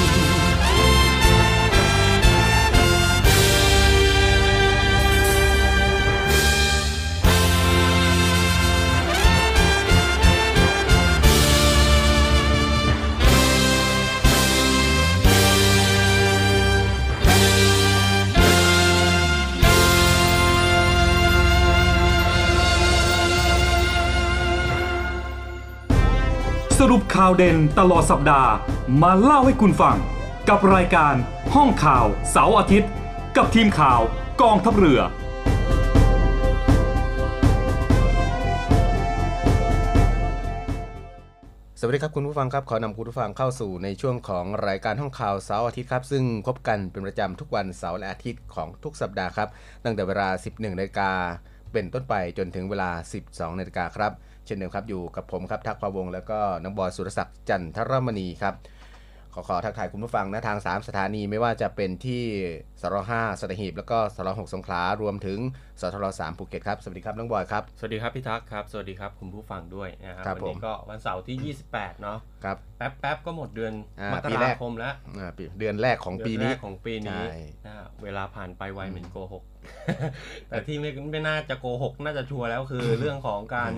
[26.91, 28.51] รุปข่าวเด่นตลอดสัปดาห์
[29.01, 29.97] มาเล่าให้คุณฟัง
[30.49, 31.13] กับรายการ
[31.55, 32.89] ห้องข่าวเสาร์อาทิตย์
[33.37, 33.99] กับทีมข่าว
[34.41, 34.99] กองทัพเรือ
[41.79, 49.49] สวัสดีครับคุณผู้ฟังครับ ขอนำคุณผู้ฟังเข้าสู่ในช่วงของรายการห้องข่าวเสาร์อาทิตย์ครับ ซึ่งพบกันเป็นประจำทุกวันเสาร์และอาทิตย์ของทุกสัปดาห์ครับ
[49.83, 51.11] ตั้งแต่เวลา 11นาฬิกา
[51.73, 52.89] เป็นต้นไปจนถึงเวลา
[53.25, 54.13] 12นาฬิกาครับ
[54.45, 58.55] เช่นเดิมครับอยู่กับผมครับทักพาวงศ์แล้วก็น้องบอยสุรศักดิ์จันทรมณีครับ
[59.35, 62.23] ขอขอทักทายคุณผู้ฟังนะทาง 3 สถานีไม่ว่าจะเป็นที่
[62.81, 65.39] สร5สตหีบแล้วก็สร6สงขลารวมถึง
[65.81, 77.35] สทร3ภูเก็ตครับสวัสดีครับน้องบอยครับสวัสดีครับพี่ทักษ์ครับสวัสดีครับคุณผู้ฟังด้วยนะครับครับวัผมนี้ก็วันเสาร์ที่ 28 เนาะครับแป๊บแป๊บก็หมดเดือนอ่ามกปีแรรากคมแล้วอ่าปีเดือนแรกของปีนี้เดือแรกของปีนี้ใช่
[77.65, 79.43] นะฮะเวลาผ่านไปไวเหมือนโกหก
[80.47, 83.73] แต่ที่ไม่ไม่น่าจะโกหกน่าจะชัวร์แล้วคือเรื่องของการ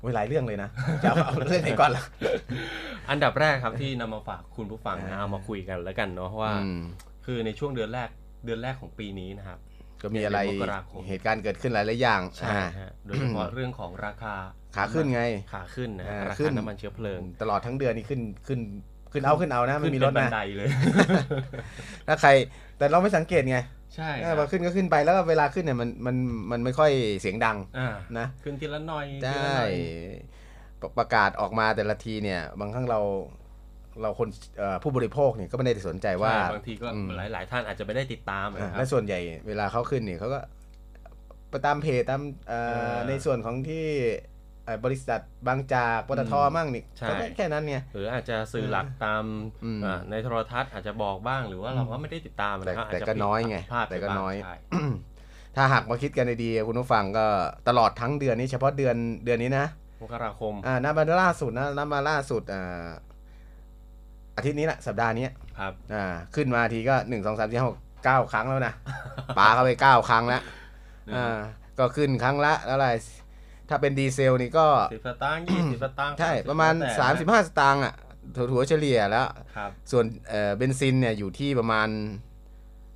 [0.00, 0.68] โอ้ยหลายเรื่องเลยนะ
[1.02, 2.04] จะเอาเอาเรื่องไหนก่อนล่ะ
[3.10, 6.80] อันดับแรกครับที่นำมาฝากคุณผู้ฟังนะเอามาคุยกันแล้วกันเนาะว่าอืม
[7.26, 8.08] คือในช่วงเดือนแรก
[8.44, 9.58] เดือนแรกของปีนี้นะครับ
[10.02, 14.34] ก็มีอะไรเดือนมกราคมเหตุการณ์เกิดขึ้นหลายๆอย่างใช่อ่าฮะโดยเฉพาะเรื่องของราคา
[14.76, 15.22] ขาขึ้นไง
[15.52, 18.60] ขาขึ้นนะอ่าราขึ้คานน้ำมันเชื้อเพลิง ตลอดทั้งเดือนนี่ขึ้นขึ้น
[19.12, 20.68] ขึ้นเอาขึ้นเอานะไม่มีรถขึ้นเป็นบันะนไดเลย
[22.06, 22.30] ถ้าใคร
[22.78, 23.58] แต่เราไม่สังเกตไง
[23.94, 26.16] ใช่เออพอขึ้นก็ขึ้นไปแล้วก็เวลาขึ้นเนี่ยมันมัน
[26.50, 26.90] มันไม่ค่อย
[27.20, 27.88] เสียงดังอ่า
[28.18, 29.72] นะขึ้นทีละหน่อยใชทีละ่หน่อย
[30.80, 33.00] ประประกาศออกมาแต่ละทีเนี่ย บางครั้งเรา
[34.02, 40.40] เราคนเอ่อผู้บริโภคเนี่ยก็ไม่ได้สนใจว่าใช่บางทีก็อืมหลายหลายๆท่านอาจจะไม่ได้ติดตามนะคและรับส่วนใหญ่เวลาเขาขึ้นเนี่ยเขาก็
[41.50, 44.37] ไปตามเพจตามเอ่อเออในส่วนของที่เอ่อ
[44.84, 49.24] บริษัทบางจากปตทอืมมั่งนี่ใช่ก็แค่นั้นไงหรืออาจจะสื่อหลักตาม
[49.64, 54.54] อืมอ่าในโทรทัศน์อาจจะบอกบ้างหรือว่าเราก็ไม่ได้ติดตามแต่นะครับอาจแต่จะก็น้อยไงพลาดไปแต่ก็บ้างน้อยใช่
[55.56, 57.26] ถ้าหากมาคิดกันดีๆคุณผู้ฟังก็
[57.68, 59.66] ตลอดทั้งเดือนนี้เฉพาะเดือนเดือนนี้นะ
[60.02, 62.88] มกราคมอ่านับมาล่าสุดนะนับมาล่าสุดอ่า
[64.36, 65.26] อาทิตย์นี้แหละสัปดาห์นี้
[65.58, 66.04] ครับอ่า
[66.34, 68.74] ขึ้นมาทีก็หนึ่งสองสามสี่ห้าหกเก้าครั้งแล้วนะ
[69.38, 70.42] ปาเข้าไปเก้าครั้งแล้ว
[71.16, 71.38] อ่า
[71.78, 72.88] ก็ขึ้นครั้งละแล้วอะไร
[73.68, 77.94] ถ้าเป็นดีเซลนี่ก็สิบสตางค์ยี่สิบสตางค์ใช่30ประมาณแล้วแต่สามสิบห้าสตางค์อะ
[78.36, 81.88] ถั่วๆเฉลี่ยแล้วครับส่วนเอ่อเบนซินเนี่ยอยู่ที่ประมาณ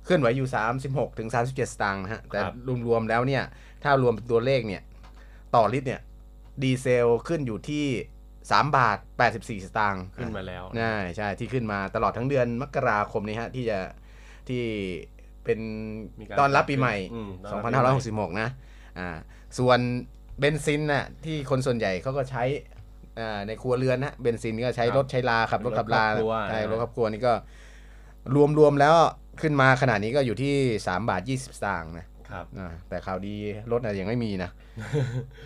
[0.05, 0.47] เคลื่อนไหวอยู่
[0.83, 2.55] 36ถึง37 สตางค์นะฮะ แต่ครับ
[2.87, 3.43] รวมๆแล้วเนี่ย
[3.83, 4.81] ถ้ารวมตัวเลขเนี่ย
[5.55, 6.01] ต่อลิตรเนี่ย
[6.63, 7.85] ดีเซลขึ้นอยู่ที่
[8.31, 8.97] 3บาท
[9.31, 13.79] 84 สตางค์ขึ้นมาแล้วใช่ใช่ ที่ขึ้นมาตลอดทั้งเดือนมกราคมนี้ฮะ ที่จะ
[14.49, 14.61] ที่
[15.43, 15.59] เป็น
[16.19, 18.49] มีการตอนรับปีใหม่อืมต้อนรับปีใหม่ 2566 นะ
[18.99, 19.09] อ่า
[19.59, 19.79] ส่วน
[20.39, 22.43] เบนซินน่ะที่คนส่วนใหญ่เขาก็ใช้
[23.19, 27.33] อ่าในครัวเรือนนะเบนซินก็ใช้ครับรถใช้ลาขับรถขับลารถครอบครัวใช่นะรถครอบครัวนี่ก็
[28.35, 28.93] รวมรวมแล้ว
[29.41, 30.53] ขึ้นมาขนาดนี้ก็อยู่ที่
[30.85, 33.35] 3บาท20สตางค์นะครับอ่าแต่ข่าวดี
[33.71, 34.49] รถน่ะยังไม่มีนะ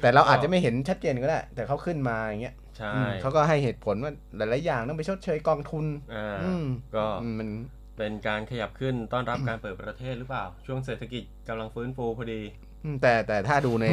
[0.02, 5.86] แต่เราอาจจะไม่เห็นชัดเจนก็ได้ แต่เขาขึ้นมาอย่างเงี้ยใช่อืมเขาก็ให้เหตุผลว่าหลายๆอย่างต้องไปชดเชยกองทุน
[6.16, 7.50] อ่าอืมก็อืมมัน
[7.98, 12.42] เป็นการขยับขึ้นต้อนรับการเปิดประเทศหรือเปล่า ช่วงเศรษฐกิจกำลังฟื้นฟูพอดี
[12.84, 13.88] อืมแต่แต่ถ้าดูใน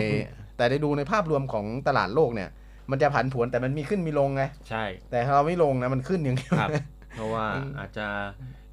[0.57, 2.51] แต่ได้ดูในภาพรวมของตลาดโลกเนี่ย
[2.91, 6.71] มันจะผันผวนแต่มันมีขึ้นมีลงไง ใช่ แต่ถ้าเราไม่ลงนะมันขึ้นอย่างเดียวครับ
[7.17, 7.45] เพราะว่า
[7.79, 8.07] อาจจะ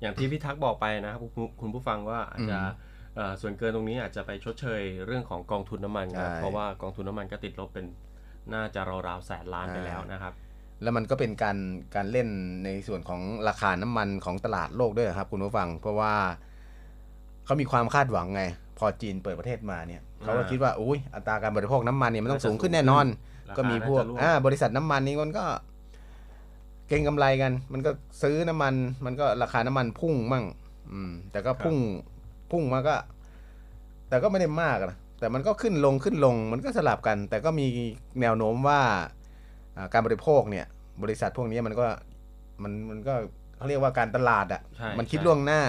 [0.01, 7.85] อย่างที่พี่ทักษ์บอกไปนะครับคุณคุณผู้ฟังว่าอาจจะอืมเอ่อส่วนเกินตรงนี้อาจจะไปชดเชยเรื่องของกองทุนน้ำมันครับใช่เพราะว่ากองทุนน้ำมันก็ติดลบเป็น
[8.53, 10.33] น่าจะราวๆแสนล้านไปแล้วนะครับ
[10.83, 11.57] แล้วมันก็เป็นการ
[11.95, 12.27] การเล่น
[12.65, 16.13] ในส่วนของราคาน้ำมันของตลาดโลกด้วยครับ คุณผู้ฟัง เพราะว่า
[17.45, 18.43] เขามีความคาดหวังไง
[18.79, 23.05] พอจีนเปิดประเทศมาเนี่ย เขาก็อ่าคิดว่าอุ้ยอัตราการบริโภคน้ำมันเนี่ยมันต้องน่าจะสูงขึ้นสูงแน่นอน
[23.49, 25.43] ราคาก็มีพวกน่าจะร่วงอ่าบริษัทน้ำมันนี่มันก็
[26.87, 27.91] เก่งกำไรกัน มันก็
[28.21, 28.73] ซื้อน้ำมัน
[29.05, 30.45] มันก็ราคาน้ำมันพุ่งมั่ง
[30.91, 31.77] อืม แต่ก็พุ่ง
[32.51, 32.95] พุ่งมาก็
[34.09, 37.65] แต่ก็ไม่ได้มากนะแต่มันก็ขึ้นลงขึ้นลง มันก็สลับกัน แต่ก็มี
[38.21, 38.81] แนวโน้มว่า
[39.77, 40.65] อ่าการบริโภคเนี่ย
[41.03, 41.85] บริษัทพวกนี้มันก็
[42.63, 43.13] มันมันก็
[43.57, 45.61] เขาเรียกว่าการตลาดอะใช่มันคิดใช่ล่วงหน้า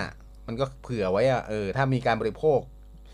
[0.47, 2.59] มันก็เผื่อไว้อะเออถ้ามีการบริโภค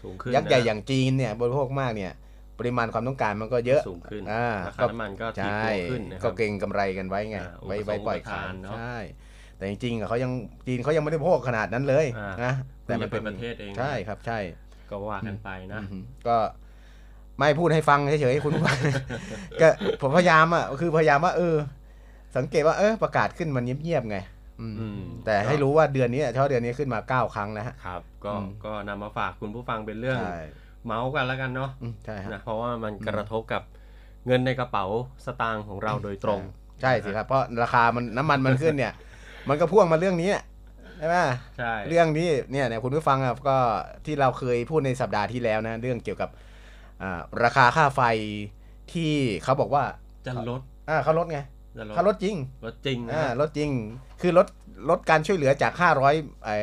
[0.02, 2.12] สูงขึ้นยักษ์ใหญ่นะอย่างจีนเนี่ยบริโภคมากเนี่ย
[2.58, 8.96] ปริมาณความต้องการมันก็เยอะสูงขึ้นอ่าราคาน้ำมันก็ถีบใช่ตัวขึ้นนะคก็รับเก่งกำไรกันไว้ไงอ่าไว้อุปสงค์ไว้ปล่อยอุปขาทายนเนอะใช่
[9.56, 10.30] แต่จริงๆอะเขายัง
[10.66, 12.52] จีนเขายังไม่ได้บริโภคขนาดนั้นเลยอ่านนะ
[12.84, 14.38] แต่มันเป็นประเทศเองใช่ครับใช่
[14.90, 15.98] ก็ว่ากันไปนะอือฮึ
[16.28, 16.36] ก็
[17.38, 18.78] ไม่พูดให้ฟังเฉยๆคุณผู้ฟัง
[19.60, 19.68] ก็
[20.00, 21.56] ผมพยายามอะคือพยายามว่าเออ
[22.36, 24.38] สังเกตว่าเออประกาศขึ้นมันเงียบๆไงอืมอืม
[25.25, 30.38] แต่ให้รู้ว่าเดือนนี้เฉพาะเดือนนี้ขึ้นมาเก้าครั้งแล้วฮะครับ ก็อืมก็นำมาฝากคุณผู้ฟังเป็นเรื่องใช่
[30.87, 33.62] เมาส์กันแล้วกันเนาะอืมใช่ฮะนะเพราะว่ามันกระทบกับ
[34.26, 34.87] เงินในกระเป๋า
[35.25, 36.40] สตางค์ของเราโดยตรง
[36.82, 38.93] ใช่สิครับ เพราะราคามันน้ำมันมันขึ้นเนี่ย
[39.49, 40.31] มันก็พ่วงมาเรื่องนี้
[40.99, 41.16] ใช่ไหม
[41.58, 43.56] ใช่เรื่องนี้เนี่ยเนี่ยคุณผู้ฟังอะก็
[44.06, 46.31] ที่เราเคยพูดในสัปดาห์ที่แล้วนะ เรื่องเกี่ยวกับ
[47.02, 48.00] อ่าราคาค่าไฟ
[48.93, 49.12] ที่
[49.44, 49.84] เขาบอกว่า
[50.26, 51.40] จะลดอ่าเขาลดไง
[51.76, 52.37] จะลดเขาลดจริง
[52.67, 53.70] ลดจริงนะอ่าลดจริง
[54.20, 54.47] คือลด
[54.91, 55.73] ลดการช่วยเหลือจาก
[56.09, 56.55] 500ไอ้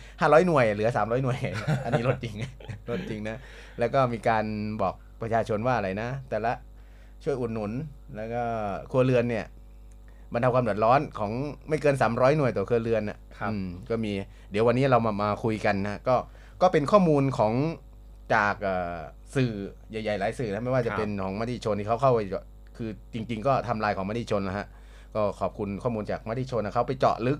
[0.00, 1.38] 500 หน่วย เหลือ 300 หน่วย
[1.84, 2.34] อันนี้ลดจริง
[2.90, 3.36] ลดจริงนะ
[3.78, 4.44] แล้วก็มีการ
[4.82, 6.52] บอกประชาชนว่าอะไรนะ แต่ละ
[7.24, 7.72] ช่วยอุดหนุน
[8.16, 8.42] แล้วก็
[8.90, 9.46] ครัวเรือนเนี่ย
[10.32, 11.32] บรรเทาความเดือดร้อนของ
[11.68, 14.12] ไม่เกิน 300 หน่วยต่อครัวเรือนน่ะครับอืมก็มี
[14.50, 16.16] เดี๋ยววันนี้เรามามาคุยกันนะ ก็
[16.62, 17.52] ก็เป็นข้อมูลของ
[18.34, 18.98] จากเอ่อ
[19.34, 19.52] สื่อ
[19.90, 22.44] ใหญ่ ๆ หลายสื่อนะ ไม่ว่าจะเป็นของมติชนที่เขาเข้าไปเจาะ
[22.76, 24.66] คือจริง ๆ ก็ทำลายของมติชนนะฮะ
[25.14, 27.38] ก็ขอบคุณข้อมูลจากมติชนนะเขาไปเจาะลึก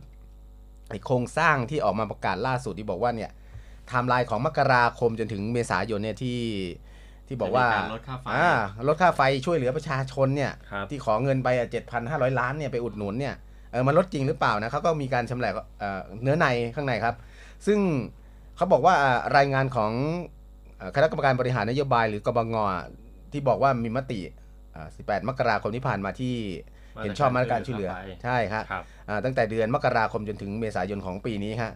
[0.91, 3.31] ไอโครงสร้างที่ออกมาประกาศล่าสุดที่บอกว่าเนี่ย
[3.89, 6.39] ไทม์ไลน์ของมกราคมจนถึงเมษายนเนี่ยที่
[7.27, 8.51] ที่บอกว่าจะมีการลดค่าไฟอ่า
[8.89, 13.35] ลดค่าไฟช่วยเหลือประชาชนเนี่ยครับที่ขอเงินไปเจ็ดพันห้าร้อยล้านเนี่ยไปอุดหนุนเนี่ย
[13.73, 17.15] เออมันลดจริงหรือเปล่านะเขาก็มีการชำแหละเอ่อเนื้อในข้างในครับ
[17.67, 17.79] ซึ่ง
[18.57, 18.95] เขาบอกว่า
[19.37, 19.91] รายงานของ
[20.77, 22.83] เอ่อคณะกรรมการบริหารนโยบายหรือกบงอะ
[23.33, 24.42] ที่บอกว่ามีมติอ่า
[24.81, 26.35] 18 มกราคมที่ผ่านมาที่
[27.03, 31.73] เห็นชอบมาตรการช่วยเหลือค่าไฟใช่ครับครับอ่าตั้งแต่เดือนมกราคมจนถึงเมษายนของปีนี้ฮะ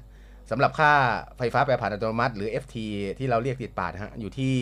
[0.50, 0.92] สำหรับค่า
[1.38, 2.76] ไฟฟ้าแปรผันอัตโนมัติ หรือ FT
[3.18, 4.56] ที่เราเรียกติดปากฮะอยู่ที่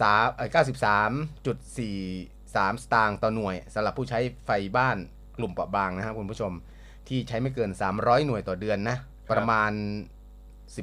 [0.00, 1.10] สามเก้าสิบสาม
[1.46, 1.98] จุดสี่
[2.56, 4.96] สามสตางค์ต่อหน่วยสำหรับผู้ใช้ไฟบ้าน
[5.38, 6.52] กลุ่มเปราะบางนะครับคุณผู้ชม
[7.08, 8.96] ที่ใช้ไม่เกิน 300 หน่วยต่อเดือนนะ
[9.32, 9.72] ประมาณ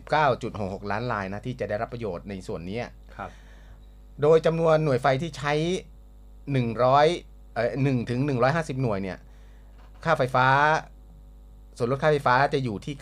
[0.10, 2.80] 19.66 ล้านรายนะที่จะได้รับประโยชน์ในส่วนนี้
[3.16, 3.30] ครับ
[4.22, 5.54] โดยจำนวนหน่วยไฟที่ใช้
[6.50, 8.20] 100เอ่อ1ถึง
[8.52, 9.18] 150 หน่วยเนี่ย
[10.06, 10.48] ค่าไฟฟ้า
[11.78, 12.96] ส่วนลดค่าไฟฟ้าจะอยู่ที่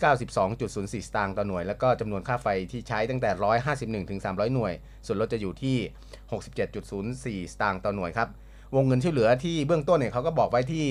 [0.50, 3.30] 92.04 สตางค์ต่อหน่วย แล้วก็จำนวนค่าไฟที่ใช้ตั้งแต่
[4.04, 4.72] 151ถึง300 หน่วย
[5.06, 5.76] ส่วนลดจะอยู่ที่
[7.44, 8.28] 67.04 สตางค์ต่อหน่วยครับ
[8.76, 10.84] วงเงินช่วยเหลือที่เบื้องต้นเนี่ยเขาก็บอกไว้ที่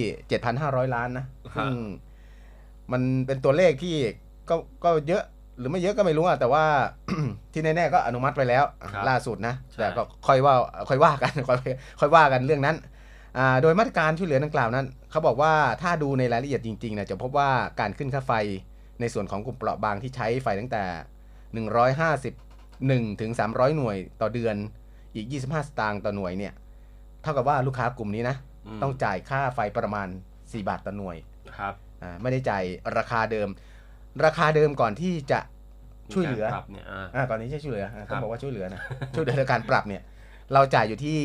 [0.46, 1.26] 7,500 ล้านนะ
[1.56, 1.78] ฮะซึ่ง
[2.92, 3.96] มันเป็นตัวเลขที่
[4.50, 5.24] ก็ก็เยอะ
[5.60, 6.64] หรือไม่เยอะก็ไม่รู้อะแต่ว่า
[7.54, 8.64] ที่แน่ๆก็อนุมัติไปแล้ว
[8.94, 10.56] ครับล่าสุดนะ ใช่ แต่ก็ค่อยว่า
[10.90, 11.60] ค่อยว่ากัน ค่อย
[12.00, 12.76] ค่อยว่ากันเรื่องนั้น
[13.38, 17.50] อ่าโดยมาตรการช่วยเหลือดังกล่าวนั้น เขาบอกว่าถ้าดูในรายละเอียดจริงๆนะจะพบว่า
[17.80, 18.34] การขึ้นค่าไฟ
[19.02, 20.84] ในส่วนของกลุ่มเปราะบางที่ใช้ไฟตั้งแต่
[21.68, 24.56] 151ถึง300 หน่วยต่อเดือน
[25.16, 26.54] อีก 25 สตางค์ต่อหน่วยเนี่ย
[27.22, 28.36] เท่ากับว่าลูกค้ากลุ่มนี้นะ
[28.78, 31.18] มต้องจ่ายค่าไฟประมาณ 4 บาทต่อหน่วย
[31.58, 31.74] ครับ
[32.04, 32.64] อ่าไม่ได้จ่าย
[32.98, 33.50] ราคาเดิม
[34.26, 35.40] ราคาเดิมก่อนที่จะ
[36.14, 38.82] ช่วยเหลือมีการปรับเนี่ยอ่าอ่าตอนนี้ใช่ช่วยเหลืออ่าครัต้อบงบอกว่าช่วยเหลือนะ
[39.14, 40.02] ช่วยเหลือในการปรับเนี่ย
[40.54, 41.20] เราจ่ายอยู่ที่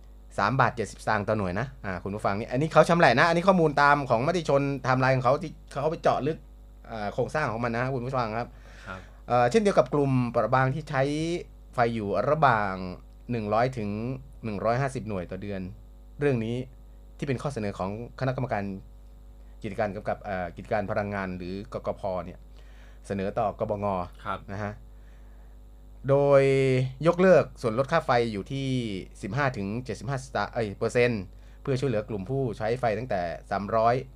[0.00, 6.38] 3บาท70สตางค์ต่อหน่วยนะอ่าคุณผู้ฟังนี่อันนี้เขาชำแหละนะ อันนี้ข้อมูลตามของมติชนไทม์ไลน์ของเขาที่เขาไปเจาะลึก
[6.90, 8.48] อ่าโครงสร้างของมันนะคุณผู้ฟังครับ
[8.86, 11.02] ครับเอ่อเช่นเดียวกับกลุ่มเปราะบางที่ใช้
[11.74, 12.74] ไฟอยู่ระหว่าง
[13.24, 13.90] 100 ถึง
[14.48, 15.60] 150 หน่วยต่อเดือน
[16.20, 16.56] เรื่องนี้
[17.18, 18.62] ที่เป็นข้อเสนอของคณะกรรมการ
[19.62, 22.38] กิจการกำกับเอ่อกิจการพลังงานหรือกกพเนี่ย
[23.06, 23.86] เสนอต่อกบง
[24.24, 24.72] ครับนะฮะ
[26.08, 26.42] โดย
[27.06, 28.68] ยกเลิกส่วนลดค่าไฟอยู่ที่
[29.16, 31.22] 15ถึง75สตางค์เอ้ยเปอร์เซ็นต์
[31.62, 33.22] เพื่อช่วยเหลือกลุ่มผู้ใช้ไฟตั้งแต่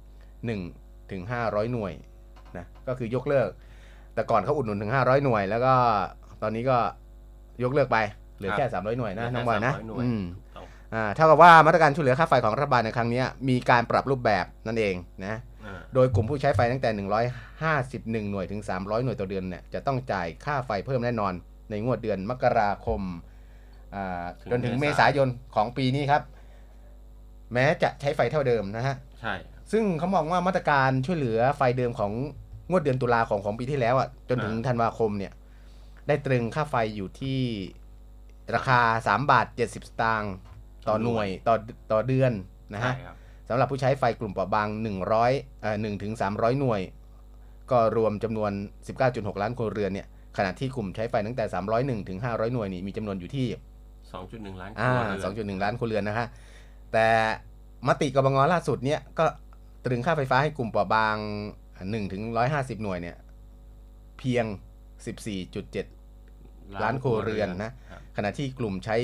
[0.04, 1.92] 301ถึง500 หน่วย
[2.56, 3.48] นะก็คือยกเลิก
[4.14, 5.74] แต่ก่อนเขาอุดหนุนถึง 500 หน่วย แล้วก็
[6.42, 6.78] ตอนนี้ก็
[7.62, 7.98] ยกเลิกไป
[8.36, 10.43] เหลือแค่ 300 หน่วยนะเหลือแค่น้องบอยนะ300หน่วยอืมถูกต้
[10.94, 21.32] องอ่าเท่ากับว่ามาตรการช่วยเหลือค่าไฟของรัฐบาลในครั้งเนี้ยมีการปรับรูปแบบนั่นเองนะอ่าโดยกลุ่มผู้ใช้ไฟตั้งแต่ 151 หน่วยถึง 300 หน่วยต่อเดือนเนี่ยจะต้องจ่ายค่าไฟเพิ่มแน่นอน
[21.70, 23.02] ในงวดเดือนมกราคม
[23.94, 26.22] อ่าจนถึงเมษายนของปีนี้ครับ
[27.52, 29.34] แม้จะใช้ไฟเท่าเดิมนะฮะใช่
[29.72, 32.12] ซึ่งเขามองว่ามาตรการช่วยเหลือไฟเดิมของ
[32.70, 35.32] งวดเดือนตุลาของของปีที่แล้วอะจนถึงธันวาคมเนี่ย
[36.08, 37.40] ได้ตรึงค่าไฟอยู่ที่
[38.54, 40.34] ราคา 3 บาท 70 สตางค์
[40.88, 41.54] ต่อหน่วยต่อ
[41.92, 42.32] ต่อเดือน
[42.74, 43.16] นะฮะใช่ครับ
[43.48, 44.68] สำหรับผู้ใช้ไฟกลุ่มเปราะบาง
[45.14, 46.80] 100เอ่อ1ถึง300 หน่วย
[47.70, 48.52] ก็รวมจำนวน
[48.96, 51.44] 19.6 ล้านครัวเรือนเนี่ยขณะที่กลุ่มใช้ไฟตั้งแต่
[52.02, 53.46] 301 ถึง 500 หน่วยนี่มีจำนวนอยู่ที่
[54.14, 55.18] 2.1 ล้านคอ่ารัวเรือ
[55.54, 56.26] น2.1 ล้านครัวเรือนนะฮะ
[56.92, 57.08] แต่
[57.88, 59.26] มติกบงล่าสุดเนี่ยก็
[59.84, 61.16] ตรึงค่าไฟฟ้าให้กลุ่มเปราะบาง
[61.64, 62.22] 1 ถึง
[62.52, 63.16] 150 หน่วยเนี่ย
[64.18, 64.44] เพียง
[65.24, 68.96] 14.7 ล้านครัวเรือนนะครับขณะที่กลุ่มใช้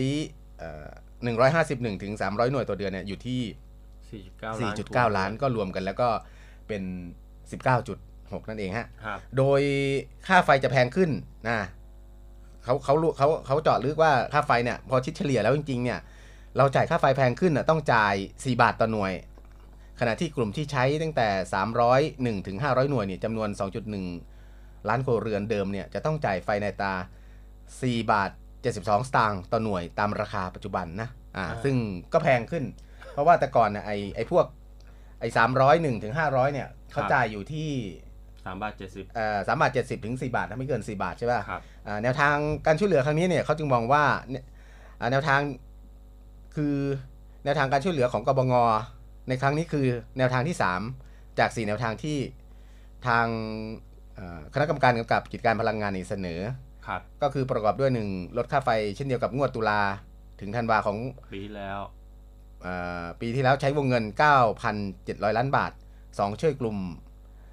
[0.59, 0.89] เอ่อ
[1.23, 4.75] 151ถึง300 หน่วยต่อเดือนเนี่ยอยู่ที่ 4.9 ล้าน
[5.11, 6.09] 4.9ล้านก็รวมกันแล้วก็
[6.69, 6.83] เป็น
[7.67, 9.61] 19.6 นั่นเองฮะครับโดย
[10.27, 11.11] ค่าไฟจะแพงขึ้น
[11.49, 11.59] นะ
[12.65, 16.01] เขาเขารู้เขาเขาเจาะลึกว่าค่าไฟเนี่ยพอคิดเฉลี่ยแล้วจริงๆเนี่ย
[16.57, 19.13] เราจ่ายค่าไฟแพงขึ้นน่ะต้องจ่าย 4 บาทต่อหน่วย
[20.01, 21.29] ขณะที่กลุ่มที่ใช้ตั้งแต่
[22.27, 23.49] 301ถึง500 หน่วยเนี่ยจำนวน
[24.19, 26.93] 2.1 ล้านครัวเรือนเดิมเนี่ยจะต้องจ่ายไฟในตา
[27.53, 28.31] 4 บาท
[28.63, 31.75] 72 สตางค์ต่อหน่วยตามราคาปัจจุบันนะอ่าอ่าซึ่ง
[32.13, 32.65] ก็แพงขึ้น
[33.13, 34.47] เพราะว่าแต่ก่อนน่ะไอไอพวก
[35.21, 35.25] ไอ
[35.65, 37.69] 301ถึง500เนี่ยเขาจ่ายอยู่ที่
[38.45, 42.37] 3บาท70เอ่อสามบาทเจ็ดสิบถึงสี่บาทนะไม่เกินสี่บาทใช่ป่ะครับอ่าแนวทาง
[42.67, 44.45] การช่วยเหลือครั้งนี้เนี่ยเขาจึงมองว่าเนี่ย
[45.01, 45.41] อ่าแนวทาง
[46.57, 46.77] คือ
[47.45, 48.55] แนวทางการช่วยเหลือของกบง
[49.29, 49.87] ในครั้งนี้คือ
[50.19, 50.57] แนวทางที่
[50.97, 52.19] 3 จาก 4 แนวทางที่
[53.07, 53.27] ทาง
[54.15, 56.41] เอ่อคณะกรรมการกำกับกิจการพลังงานนี่เสนอ
[56.91, 59.81] ครับก็คือประกอบด้วย1ลดค่าไฟเช่นเดียวกับงวดตุลา
[60.41, 60.97] ถึงธันวาของ
[61.33, 61.81] ปีที่แล้ว
[62.63, 64.05] เอ่อปีที่แล้วใช้วงเงิน
[64.71, 65.73] 9,700 ล้านบาท
[66.07, 66.77] 2 ช่วยกลุ่ม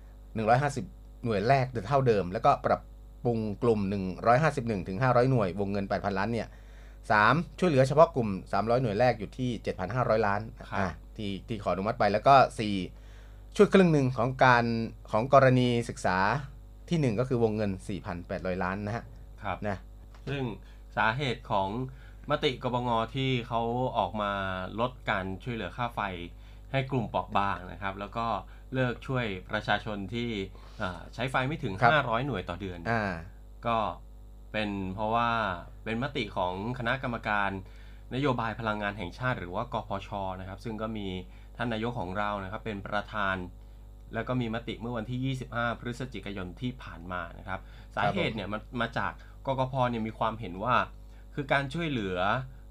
[0.06, 2.82] 150 หน่วยแรกเท่าเดิม แล้วก็ปรับ
[3.24, 3.80] ปรุงกลุ่ม
[4.34, 6.48] 151ถึง500 หน่วย วงเงิน 8,000 ล้านเนี่ย
[7.04, 7.60] 3.
[7.60, 9.50] ช่วยเหลือเฉพาะกลุ่ม 300 หน่วยแรกอยู่ที่
[9.88, 12.36] 7,500 ล้านครับอะที่ที่ขออนุมัติไปแล้วก็
[12.96, 14.66] 4 ช่วยครึ่งหนึ่งของการ
[15.12, 16.18] ของกรณีศึกษา
[16.90, 17.72] ทีหนึ่1 ก็คือวงเงิน
[18.18, 19.04] 4,800 ล้านนะฮะ
[19.44, 19.78] ครับนะ
[20.28, 20.44] ซึ่ง
[20.98, 21.70] สาเหตุของ
[22.30, 23.62] มติกบงที่เขา
[23.98, 24.32] ออกมา
[24.80, 26.00] ลดการช่วยเหลือค่าไฟ
[26.72, 28.26] ให้กลุ่มเปราะบางนะครับ แล้วก็
[28.74, 30.30] เลิกช่วยประชาชนที่
[30.80, 33.14] เอ่อใช้ไฟไม่ถึงครับ500 หน่วยต่อเดือนอ่า
[33.68, 33.78] ก็
[34.52, 35.30] เป็นเพราะว่า
[35.84, 37.50] เป็นมติของคณะกรรมการ
[38.16, 41.08] นโยบายพลังงานแห่งชาติ หรือว่ากพชนะครับ ซึ่งก็มี
[41.58, 43.36] ท่านนายกของเรานะครับ เป็นประธาน
[44.14, 47.60] แล้วก็มีมติเมื่อวันที่ 25 พฤศจิกายนที่ผ่านมานะครับ
[47.98, 49.12] สาเหตุเนี่ยมันมาจาก
[49.46, 50.76] กกพเนี่ยมีความเห็นว่า
[51.36, 52.18] คือการช่วยเหลือ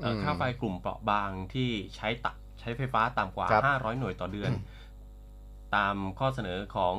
[0.01, 4.51] เอ่ออมค่าไฟกลุ่มเปราะบางที่ใช้ตัใช้ไฟฟ้าต่ำกว่าครับ500 หน่วยต่อเดือน
[5.77, 6.95] ตามข้อเสนอของ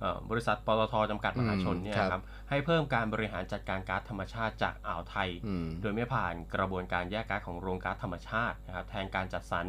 [0.00, 9.66] เอ่อบริษัทปตทจำกัดมหาชนเนี่ยอืมครับครับให้เพิ่มการบริหารจัดการก๊าซธรรมชาติจากอ่าวไทยอืมโดยไม่ผ่านกระบวนการแยกก๊าซของโรงก๊าซธรรมชาตินะครับแทนการจัดสรร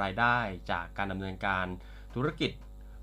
[0.00, 0.36] รายได้
[0.70, 1.66] จากการดำเนินการ
[2.14, 2.50] ธุรกิจ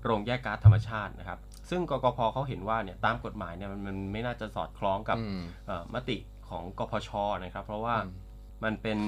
[0.04, 1.38] โรงแยกก๊าซธรรมชาตินะครับ
[1.70, 6.16] ซึ่งกกพเขาเห็นว่าเนี่ยตามกฎหมายเนี่ยมันมันไม่น่าจะสอดคล้องกับอืมเอ่อมติ
[6.48, 7.10] ของกพช
[7.44, 8.12] นะครับ เพราะว่าอืม
[8.64, 8.98] มันเป็น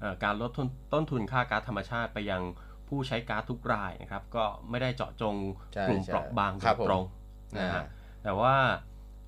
[0.00, 2.42] เอ่อการลดทุนต้นทุนค่าก๊าซธรรมชาติไปยัง
[2.88, 5.34] ผู้ใช้ก๊าซทุกรายนะครับ ก็ไม่ได้เจาะจง
[5.74, 7.04] ใช่กลุ่มใช่เปราะบางโดครับยผมตรง
[7.58, 7.84] นะฮะ
[8.22, 8.54] แต่ว่า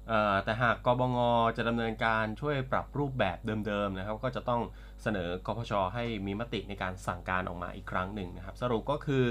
[0.09, 1.19] เอ่อแต่หากกบง
[1.57, 4.63] จะดำเนินการช่วยปรับรูปแบบเดิมๆนะครับ ก็จะต้อง
[5.03, 9.25] เสนอกพชให้มีมติในการสั่งการออกมาอีกครั้งหนึ่งนะครับ สรุปก็คือ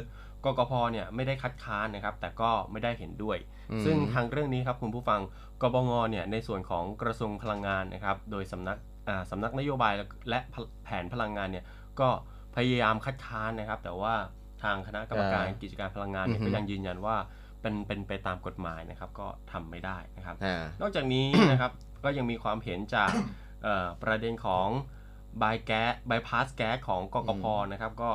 [0.47, 3.37] กกพเนี่ยไม่ได้คัดค้านนะครับ แต่ก็ไม่ได้เห็นด้วย
[3.71, 5.21] อืมซึ่งทางเรื่องนี้ครับคุณผู้ฟัง
[5.61, 8.77] กบงเนี่ยในส่วนของกระทรวงพลังงานนะครับ โดยสำนัก
[9.07, 9.93] อ่าสำนักนโยบาย
[10.29, 10.39] และ
[10.83, 11.65] แผนพลังงานเนี่ย
[11.99, 12.09] ก็
[12.55, 14.13] พยายามคัดค้านนะครับ แต่ว่า
[14.63, 17.15] ทางคณะกรรมการอ่ากิจการพลังงานเนี่ยอือฮึก็ยังยืนยันว่า
[17.61, 21.71] เป็นเป็นไปตามกฎหมายนะครับ ก็ทำไม่ได้นะครับอ่านอกจากนี้นะครับ
[22.03, 23.11] ก็ยังมีความเห็นจาก
[23.63, 24.67] เอ่อประเด็นของ
[25.41, 28.11] บายแก๊สบายพาสแก๊สของกกพนะครับ ก็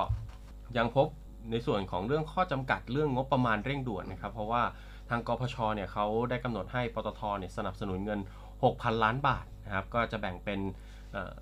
[0.76, 1.06] ยังพบ
[1.50, 4.62] ในส่วนของเรื่องข้อจำกัดเรื่องงบประมาณเร่งด่วนนะครับ เพราะว่า
[5.10, 8.20] ทางกพชเนี่ยเขาได้กำหนดให้ปตทเนี่ยสนับสนุนเงิน
[8.62, 10.60] 6,000 ล้านบาทนะครับก็จะแบ่งเป็น
[11.12, 11.32] เอ่อ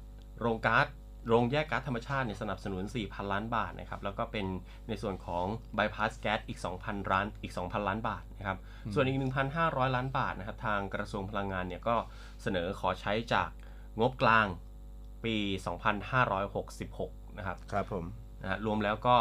[0.40, 0.86] โรงก๊าซ
[1.28, 4.46] โรงแยกก๊าซธรรมชาติเนี่ยสนับสนุน 4,000 ล้านบาทนะครับแล้วก็เป็น
[4.88, 5.44] ในส่วนของ
[5.78, 8.58] บายพาสแก๊สอีก 2,000 ล้านอีก 2,000 ล้านบาทนะครับ
[8.94, 9.18] ส่วนอีก
[9.56, 11.96] 1,500 ล้านบาทนะครับทางกระทรวงพลังงานเนี่ยก็
[12.42, 13.48] เสนอขอใช้จาก
[14.00, 14.46] งบกลาง
[15.24, 15.36] ปี
[16.16, 18.04] 2566 นะครับครับผม
[18.42, 19.16] นะฮะรวมแล้วก็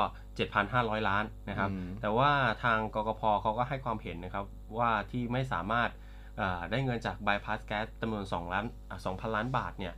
[0.52, 2.32] 7,500 ล้านนะครับอืมแต่ว่า
[2.64, 4.46] ทางกกพเขาก็ให้ความเห็นนะครับ
[4.78, 5.90] ว่าที่ไม่สามารถ
[6.38, 9.94] เอ่อได้เงินจากบายพาสแก๊สจำนวน2ล้านอะ2,000 ล้านบาทเนี่ย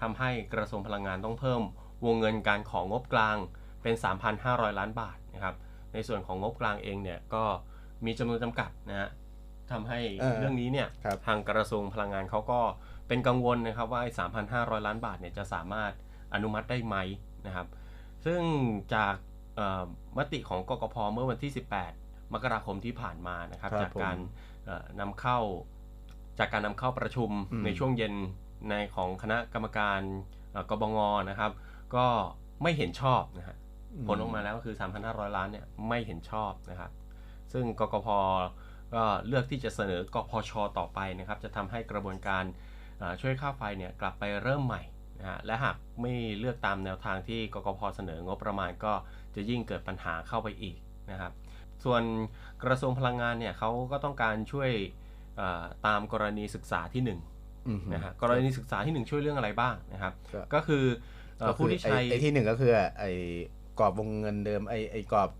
[0.00, 1.62] ทำให้กระทรวงพลังงานต้องเพิ่ม
[2.06, 3.36] วงเงินการของงบกลาง
[3.82, 3.94] เป็น
[4.36, 5.54] 3,500 ล้านบาทนะครับ
[5.92, 7.44] ในส่วนของงบกลางเองเนี่ยก็
[8.04, 9.10] มีจำนวนจำกัดนะฮะ
[9.70, 12.60] ทำให้เออเรื่องนี้เนี่ยครับทางกระทรวงพลังงานเขาก็
[13.08, 14.10] เป็นกังวลนะครับว่าไอ้
[14.48, 15.92] 3,500 ล้านบาทเนี่ยจะสามารถ
[16.34, 16.96] อนุมัติได้ไหม
[17.46, 17.66] นะครับ
[18.24, 18.40] ซึ่ง
[18.94, 19.14] จาก
[19.56, 19.84] เอ่อ
[20.18, 21.52] มติของกกพเมื่อวันที่
[21.92, 24.20] 18 มกราคมที่ผ่านมานะครับครับจากการผม
[24.66, 25.38] เอ่อนำเข้า
[26.38, 28.14] จากการนำเข้าประชุมอืมในช่วงเย็น
[28.70, 30.00] ในของคณะกรรมการ
[30.52, 30.98] เอ่อกบง
[31.30, 31.52] นะครับ
[31.94, 32.06] ก็
[32.62, 33.56] ไม่เห็นชอบนะฮะ
[34.06, 34.74] ผลออกมาแล้วก็คือ
[35.04, 36.90] 3,500 ล้านเนี่ยไม่เห็นชอบนะครับ
[37.52, 38.08] ซึ่งกกพ
[38.94, 42.44] ก็เลือกที่จะเสนอกพชต่อไปนะครับ จะทำให้กระบวนการ
[42.98, 44.82] เอ่อช่วยค่าไฟเนี่ยกลับไปเริ่มใหม่
[45.20, 48.92] นะฮะและหากไม่เลือกตามแนวทางที่กกพเสนองบประมาณก็
[49.34, 50.76] จะยิ่งเกิดปัญหาเข้าไปอีก
[51.10, 51.32] นะครับ
[51.84, 52.02] ส่วน
[52.64, 54.70] กระทรวงพลังงานเนี่ยเขาก็ต้องการช่วย
[55.36, 60.84] เอ่อตามกรณีศึกษาที่1อืมนะฮะกรณีศึกษาที่ 1 ช่วยเรื่องอะไรบ้างนะครับ ก็ก็คือ
[61.38, 63.10] เอ่อก็คือผู้ที่ใช้ไอ้ไอ้ที่หนึ่งก็คือไอ้
[63.78, 65.30] กรอบวงเงินเดิมไอ้ไอ้กรอบ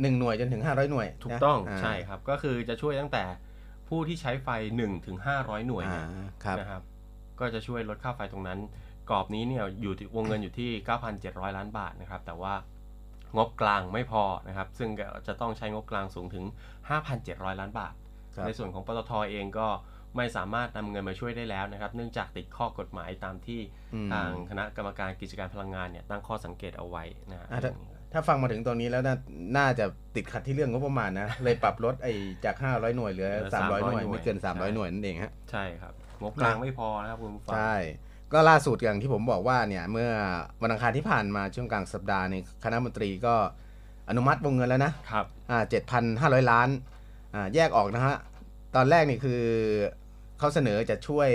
[0.00, 3.24] หนึ่งหน่วยจนถึงห้าร้อยหน่วย ถูกนะต้องาใช่ครับ ก็คือจะช่วยตั้งแต่
[3.88, 4.48] ผู้ที่ใช้ไฟ
[4.80, 6.06] 1ถึง500 หน่วยอ่าเนี่ย
[6.44, 6.82] ครับนะครับ
[7.40, 8.58] ก็จะช่วยลดค่าไฟตรงนั้น
[9.10, 10.70] กรอบนี้เนี่ยอยู่ที่วงเงินอยู่ที่
[11.14, 12.54] 9,700 ล้านบาทนะครับ แต่ว่า
[13.36, 16.44] งบกลางไม่พอนะครับ ซึ่งก็จะต้องใช้งบกลางสูงถึง
[17.02, 17.94] 5,700 ล้านบาท
[18.36, 19.68] ครับในส่วนของปตทเองก็
[20.16, 23.60] ไม่สามารถนำเงินมาช่วยได้แล้วนะครับ เนื่องจากติดข้อกฎหมายตามที่
[23.94, 27.72] อืมทางคณะกรรมการกิจการพลังงานเนี่ยตั้งข้อสังเกตเอาไว้นะฮะอะถ้า
[28.12, 29.16] ถ้าฟังมาถึงตรงนี้แล้วน่า
[29.58, 29.84] น่าจะ
[30.16, 32.12] ติดขัดที่เรื่องงบประมาณนะ เลยปรับลดไอ้
[32.44, 37.74] จาก 500 หน่วยเหลือ 300 หน่วย ไม่เกิน 300 หน่วยนั่นเองฮะ ใช่ครับ งบกลางไม่พอนะครับคุณผู้ฟัง ใช่
[38.34, 40.10] ก็ล่าสุดอย่างที่ผมบอกว่าเนี่ยเมื่อ
[40.62, 43.34] วันอังคารที่ผ่านมาช่วงกลางสัปดาห์ในคณะมนตรีก็
[44.08, 46.68] อนุมัติวงเงินแล้วนะครับอ่าเจ็ดพันห้าร้อยล้าน
[47.34, 48.16] อ่าแยกออกนะฮะ
[48.76, 49.42] ตอนแรกนี่คือ
[50.38, 51.30] เขาเสนอจะช่วย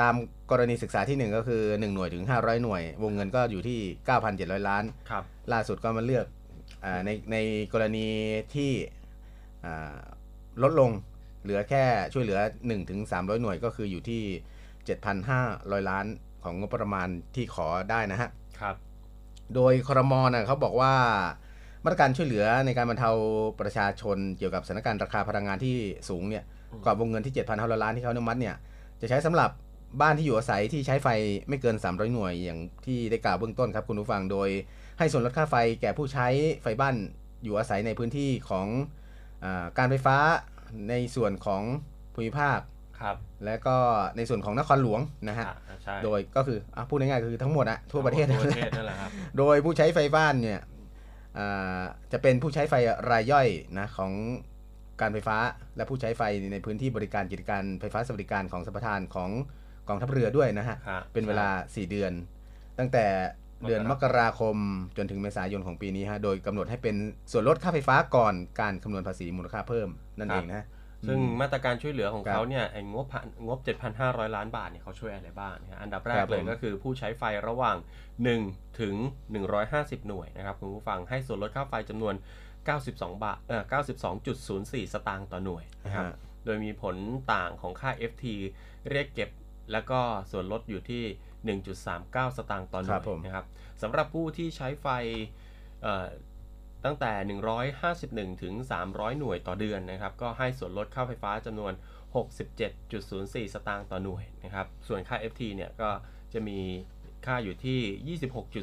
[0.00, 0.14] ตาม
[0.50, 3.80] กรณีศึกษาที่หนึ่งก็คือ 1 หน่วยถึง 500 หน่วย วงเงินก็อยู่ที่
[4.24, 5.22] 9,700 ล้าน ครับ
[5.52, 6.26] ล่าสุดก็มาเลือก
[6.84, 7.36] อาในใน
[7.72, 8.06] กรณี
[8.54, 8.72] ที่
[9.64, 9.96] อ่า
[10.62, 10.90] ลดลง
[11.42, 14.22] เหลือแค่ช่วยเหลือ1-300ถึง 300 หน่วยก็คืออยู่ที่
[15.18, 16.06] 7,500 ล้าน
[16.44, 18.76] ของงบประมาณที่ขอได้นะฮะครับ
[19.54, 20.94] โดยครมนะเขาบอกว่า
[21.84, 23.10] มาตรการช่วยเหลือในการบรรเทา
[23.60, 25.76] ประชาชนเกี่ยวกับสถานการณ์ราคาพลังงานที่
[26.08, 28.56] สูงเนี่ยอืมกรอบวงเงินที่ 7,500 ล้านที่เขาอนุมัติเนี่ย
[29.00, 29.50] จะใช้สำหรับ
[30.00, 31.08] บ้านที่อยู่อาศัยที่ใช้ไฟ
[31.48, 34.48] ไม่เกิน 300 หน่วยอย่างที่ได้กล่าวเบื้องต้นครับคุณผู้ฟังโดย
[34.98, 36.26] ให้ส่วนลดค่าไฟแก่ผู้ใช้
[36.62, 36.96] ไฟบ้าน
[37.44, 38.66] อยู่อาศัยในพื้นที่ของ
[39.44, 40.16] อาการไฟฟ้า
[40.88, 41.62] ในส่วนของ
[42.14, 42.58] ภูมิภาค
[43.00, 43.76] ครับ และก็
[44.16, 50.60] ในส่วนของนครหลวงนะฮะอะใช่โดยก็คืออะพูดง่ายๆคือทั้งหมดอะทั่วประเทศทั่วประเทศนั่นแหละครับ โดยผู้ใช้ไฟบ้านเนี่ย
[51.38, 51.82] อ่า
[52.12, 52.74] จะเป็นผู้ใช้ไฟ
[53.10, 54.12] รายย่อยนะของ
[55.00, 55.36] การไฟฟ้า
[55.76, 59.30] และผู้ใช้ไฟในพื้นที่บริการกิจการไฟฟ้าสวัสดิการของสมปทานของ
[59.88, 62.12] กองทัพเรือด้วยนะฮะครับเป็นเวลา 4 เดือน
[62.78, 63.06] ตั้งแต่
[63.66, 64.56] เดือนมกราคม
[64.96, 66.96] จนถึงเมษายนของปีนี้ฮะ โดยกำหนดให้เป็น
[67.32, 70.66] ส่วนลดค่าไฟฟ้าก่อนการคำนวณภาษีมูลค่าเพิ่มนั่นเองนะ
[71.06, 73.58] ซึ่งอืมมาตรการช่วยเหลือของครับเขาเนี่ยไอ้งบพันงบ
[73.96, 77.76] 7,500 ล้านบาทเนี่ยเขาช่วยอะไรบ้างนะฮะอันดับแรคกรับเลยผมก็คือผู้ใช้ไฟระหว่าง
[78.28, 78.94] 1 ถึง
[79.52, 82.14] 150 หน่วยนะครับคุณผู้ฟังให้ส่วนลดค่าไฟจำนวน
[82.68, 83.62] 92 บาทเอ่อ
[84.24, 86.96] 92.04 สตางค์ต่อหน่วยนะครับฮะโดยมีผล
[87.34, 88.24] ต่างของค่า FT
[88.90, 89.30] เรียกเก็บ
[89.72, 91.02] แล้วก็ส่วนลดอยู่ที่
[91.64, 93.46] 1.39 สตางค์ต่อหน่ครัวยบผมนะครับ
[93.82, 94.86] สำหรับผู้ที่ใช้ไฟ
[95.82, 96.06] เอ่อ
[96.84, 97.12] ตั้งแต่
[98.34, 98.54] 151 ถึง
[98.86, 101.72] 300 หน่วยต่อเดือนนะครับ ก็ให้ส่วนลดค่าไฟฟ้าจำนวน
[102.58, 105.90] 67.04 สตางค์ต่อหน่วยนะครับ ส่วนค่า FT เนี่ยก็
[106.32, 106.58] จะมี
[107.26, 108.16] ค่าอยู่ที่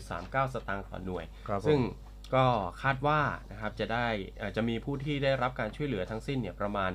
[0.06, 1.80] 26.39 สตางค์ต่อหน่วยครับผมซึ่ง
[2.36, 2.46] ก็
[2.82, 6.92] คาดว่านะครับจะได้เอ่อจะมีผู้ที่ได้รับการช่วยเหลือทั้งสิ้นเนี่ยประมาณ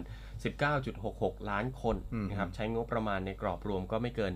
[0.78, 4.32] 19.66 ล้านคนอืมนะครับใช้งบประมาณในกรอบรวมก็ไม่เกิน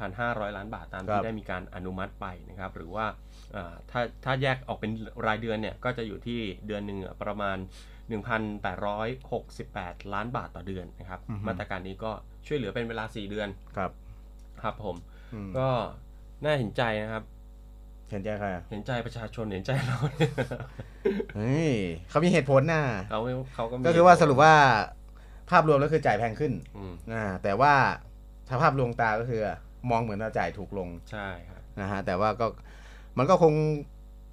[0.00, 3.29] 7,500 ล้านบาทตามครัที่บได้มีการอนุมัติไปนะครับ หรือว่าอ่า
[3.90, 4.90] ถ้าถ้าแยกออกเป็น
[5.26, 7.56] รายเดือนเนี่ย ก็จะอยู่ที่เดือนหนึ่งอะประมาณ
[8.10, 12.12] 1,868 ล้านบาทต่อเดือนนะครับอือฮึมาตรการนี้ก็
[12.46, 13.90] ช่วยเหลือเป็นเวลา 4 เดือนครับ
[14.62, 14.96] ครับผม
[15.34, 15.68] อืมก็
[16.44, 17.24] น่าเห็นใจนะครับ
[18.10, 19.98] เห็นใจใครอะเห็นใจประชาชนเห็นใจเรา
[21.36, 21.72] เฮ้ย
[22.10, 24.54] เขามีเหตุผลนะเขาไม่เขาก็มีก็คือว่าสรุปว่า
[25.50, 27.72] ภาพรวมแล้วคือจ่ายแพงขึ้นอืมอ่าแต่ว่า
[28.48, 29.40] ถ้าภาพลวงตาก็คือ
[29.90, 32.46] มองเหมือนเราจ่ายถูกลงใช่ครับนะฮะแต่ว่าก็
[33.18, 33.52] มันก็คง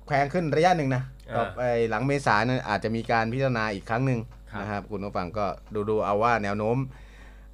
[0.07, 4.19] แพงขึ้นระยะหนึ่งนะอ่าต่อไปหลังเมษายนนอาจจะมีการพิจารณาอีกครั้งหนึ่ง
[4.51, 6.77] ครับนะครับ คุณผู้ฟังก็ดูดูเอาว่าแนวโน้ม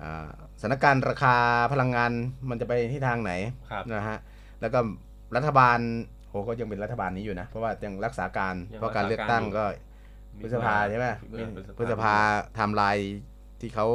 [0.03, 0.27] อ่า
[0.61, 1.35] สถานการณ์ราคา
[1.73, 2.11] พลังงาน
[2.49, 3.31] มันจะไปที่ทางไหน
[3.71, 4.17] ครับนะฮะ
[4.61, 4.79] แล้วก็
[5.35, 5.79] รัฐบาล
[6.29, 9.65] โหก็ยังเป็นรัฐบาลนี้อยู่นะ เพราะว่ายังรักษาการยังเพราะการเลือกตั้งรักษาการอยู่ก็
[10.41, 12.13] พฤษภาใช่ไหมเออพฤษภา
[12.55, 13.11] ไทม์ไลน์
[13.61, 13.87] ที่เขา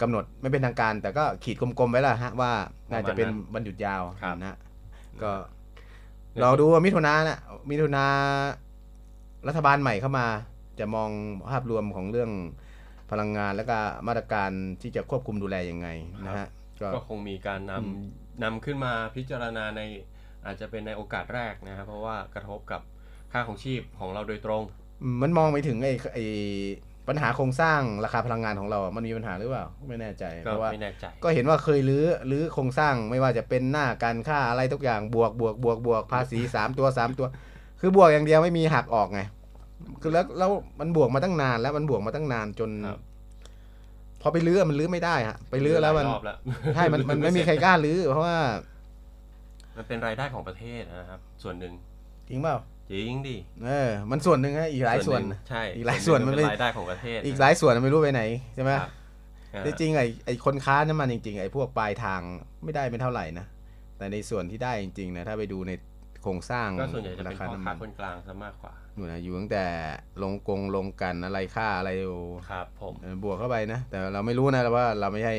[0.00, 2.52] กำหนดไม่เป็นทางการ แต่ก็ขีดกลมๆไว้แล้วฮะว่า
[2.90, 4.56] น่าจะเป็นวันหยุดยาวครับนะฮะ
[5.22, 5.30] ก็
[6.42, 7.38] เราดูว่ามิถุนานะ
[7.70, 8.04] มิถุนา
[9.48, 10.26] รัฐบาลใหม่เข้ามา
[10.78, 11.10] จะมอง
[11.50, 12.30] ภาพรวมของเรื่อง
[13.10, 14.50] พลังงานและก็มาตรการ
[14.82, 15.88] ที่จะควบคุมดูแลยังไง
[16.26, 16.48] นะฮะ
[16.80, 19.80] ก็ก็คงมีการนอืมำนำขึ้นมาพิจารณาใน
[20.46, 22.80] อาจจะเป็นในโอกาสแรกนะครับเพราะว่ากระทบกับ
[23.32, 24.62] ค่าของชีพของเราโดยตรง
[25.02, 26.24] อืมมันมองไปถึงไอ้ไอ้
[27.08, 37.26] ปัญหาโครงสร้างราคาพลังงานของเราอะมันมีปัญหาหรือเปล่า ไม่แน่ใจก็เพราะว่า ไม่แน่ใจ ก็เห็นว่าเคยรื้อรื้อโครงสร้างไม่ว่าจะเป็นหน้าการค่าอะไรทุกอย่างบวกบวกบวกบวกภาษีสามตัวสามตัว
[37.80, 39.20] คือบวกอย่างเดียวไม่มีหักออกไง
[40.02, 43.00] คือแล้วแล้วมันบวกมาตั้งนาน แล้วมันบวกมาตั้งนานจนครับ
[44.22, 46.36] พอไปรื้อมันรื้อไม่ได้ฮะไปรื้อแล้วมันหายรอบแล้ว
[46.74, 48.38] ใช่มันมันไม่มีใครกล้ารื้อเพราะว่า
[49.76, 51.72] มันเป็นรายได้ของประเทศนะครับ ส่วนหนึ่ง
[52.28, 52.56] จริงเปล่า
[52.92, 58.22] จริงดิเออมันส่วนหนึ่งฮะอีกหลายส่วนงใช่อีกหลายส่วนมันเป็ไม่นรายได้ของประเทศ อีกหลายส่วนไม่รู้ไปไหน
[58.54, 58.90] ใช่ไหมครับ
[59.54, 62.20] อ่าจริงๆไอ้ไอ้คนค้าน้ำมันจริงๆไอ้พวกปลายทาง
[62.64, 63.46] ไม่ได้เป็นเท่าไหร่นะ
[63.98, 65.72] แต่ในส่วนที่ได้จริงๆนะถ้าไปดูใน
[66.22, 69.64] โครงสร้างก็ส่วนใหญ่จะเป็นราคาพ่อน้ำค้ามันคนกลางซะมากกว่าอยู่นะอยู่ตั้งแต่
[70.22, 75.34] ลงกงลงกันอะไรค่าอะไรโอ้ครับผมเออบวกเข้าไปนะ แต่เราไม่รู้นะว่าเราไม่ใช่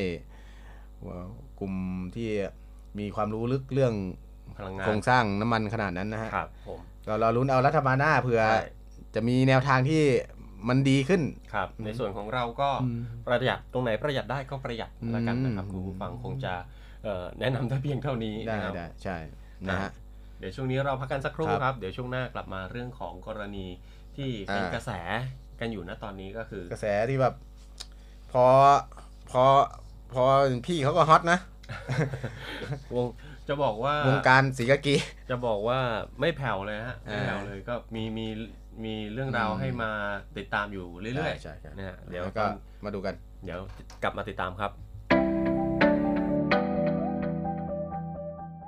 [1.06, 1.18] ว่า
[1.60, 1.74] กลุ่ม
[2.16, 2.28] ที่
[2.98, 3.94] มีความรู้ลึกเรื่อง
[4.56, 8.64] พลังงานโครงสร้างน้ำมันขนาดนั้นนะฮะครับผม ก็เราลุ้นเอารัฐบาลหน้าเผื่อ ใช่
[9.14, 10.02] จะมีแนวทางที่
[10.68, 11.22] มันดีขึ้น
[11.54, 16.54] ครับ ในส่วนของเราก็อืมประหยัดตรงไหนประหยัดได้ก็ประหยัดแล้วกันนะครับอืมคุณผู้ฟังคงจะ
[17.04, 19.16] เอ่อแนะนำได้เพียงเท่านี้ได้นะครับ ได้ใช่
[19.68, 19.90] นะฮะ
[20.38, 23.66] เดี๋ยวช่วงนี้เราพักกันสักครู่ครับครับ เดี๋ยวช่วงหน้ากลับมาเรื่องของกรณี
[24.16, 24.90] ที่เป็นอ่า กระแส
[25.60, 27.34] กันอยู่ณตอนนี้ก็คือ กระแสที่แบบ
[28.32, 28.44] พอ
[29.30, 29.42] พอ
[30.12, 30.24] พอ
[30.66, 31.38] พี่เขาก็ฮอตนะ
[32.94, 33.06] วง
[33.48, 34.96] จะบอกว่าวงการสีกากี
[35.30, 35.78] จะบอกว่า
[36.20, 38.26] ไม่แผ่วเลยฮะไม่อ่าแผ่วเลยก็มีมี
[38.84, 39.90] มีเรื่องราวอืมให้มา
[40.38, 42.46] ติดตามอยู่เรื่อยใช่ใช่ ๆนะฮะเดี๋ยวแล้วก็ก็
[42.84, 43.58] มาดูกัน เดี๋ยว
[44.02, 44.72] กลับมาติดตามครับ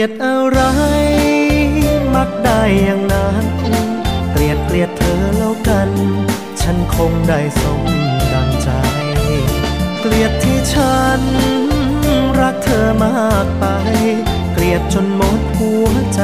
[0.00, 0.60] ยดอะไร
[2.14, 3.44] มักได้อย่างนั้น
[4.30, 5.90] เกลียดเกลียดเธอแล้วกัน
[6.60, 7.82] ฉันคงได้สม
[8.32, 8.68] ดังใจ
[10.00, 11.22] เกลียดที่ฉัน
[12.40, 13.64] รักเธอมากไป
[14.52, 16.22] เกลียดจนหมดหัวใจ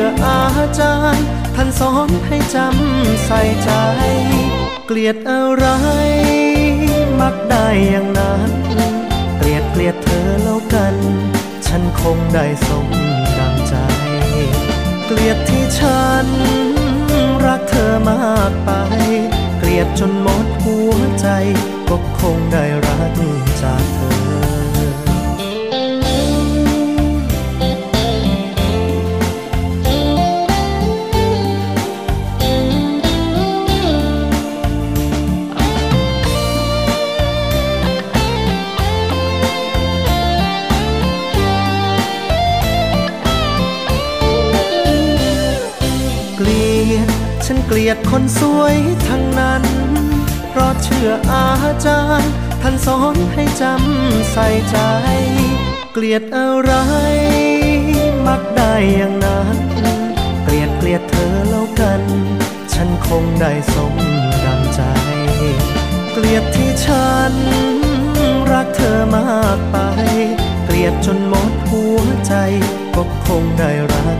[0.00, 3.70] ชื่ออาจารย์ ท่านสอนให้จำใส่ใจ
[4.86, 5.66] เกลียดอะไร
[7.20, 8.50] มักได้อย่างนั้น
[9.36, 10.94] เกลียดเกลียดเธอแล้วกัน
[11.66, 12.88] ฉันคงได้สม
[13.38, 13.74] ดังใจ
[15.06, 16.26] เกลียดที่ฉัน
[17.44, 18.70] รักเธอมากไป
[19.58, 21.28] เกลียดจนหมดหัวใจ
[21.88, 23.14] ก็คงได้รัก
[23.58, 23.66] ใจ
[47.88, 49.64] ยดคนสวยทั้งนั้น
[50.50, 51.48] เพราะเชื่ออา
[51.86, 54.78] จารย์ท่านสอนให้จำใส่ใจ
[55.92, 56.72] เกลียดอะไร
[58.26, 59.56] มักได้อย่างนั้น
[60.44, 62.02] เกลียดเกลียดเธอแล้วกัน
[62.72, 63.94] ฉันคงได้สม
[64.44, 64.80] ดังใจ
[66.12, 67.34] เกลียดที่ฉัน
[68.52, 69.76] รักเธอมากไป
[70.64, 72.34] เกลียดจนหมดหัวใจ
[72.96, 74.18] ก็คงได้รัก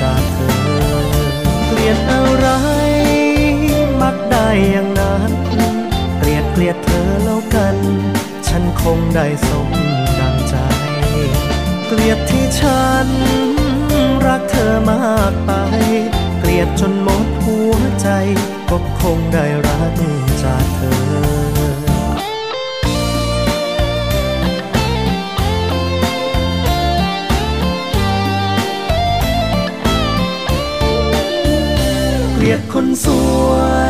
[0.00, 0.54] จากเธอ
[1.66, 2.79] เกลียดอะไร
[4.70, 5.30] อย่างนั้น
[6.18, 7.76] เกลียดเกลียดเธอแล้วกัน
[8.46, 9.68] ฉันคงได้สม
[10.18, 10.54] ดังใจ
[11.86, 13.08] เกลียดที่ฉัน
[14.26, 15.50] รักเธอมากไป
[16.40, 18.08] เกลียดจนหมดหัวใจ
[18.70, 19.94] ก็คงได้รัก
[20.42, 20.94] จากเธอ
[32.34, 33.06] เกลียดคนส
[33.48, 33.50] ว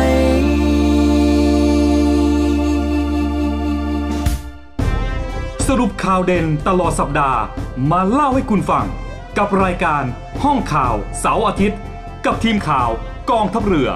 [5.73, 7.39] สรุปข่าวเด่นตลอดสัปดาห์
[7.91, 8.85] มาเล่าให้คุณฟัง
[9.37, 10.03] กับรายการ
[10.43, 11.79] ห้องข่าวเสาร์อาทิตย์
[12.25, 12.89] กับทีมข่าว
[13.31, 13.89] กองทัพเรือ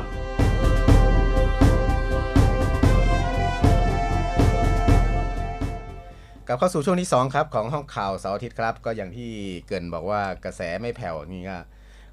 [6.48, 9.32] กลับเข้าสู่ช่วงที่ 2 ครับ ของห้องข่าวเสาร์อาทิตย์ครับ ก็อย่างที่
[9.68, 11.58] เกรินบอกว่ากระแสไม่แผ่วนี่ก็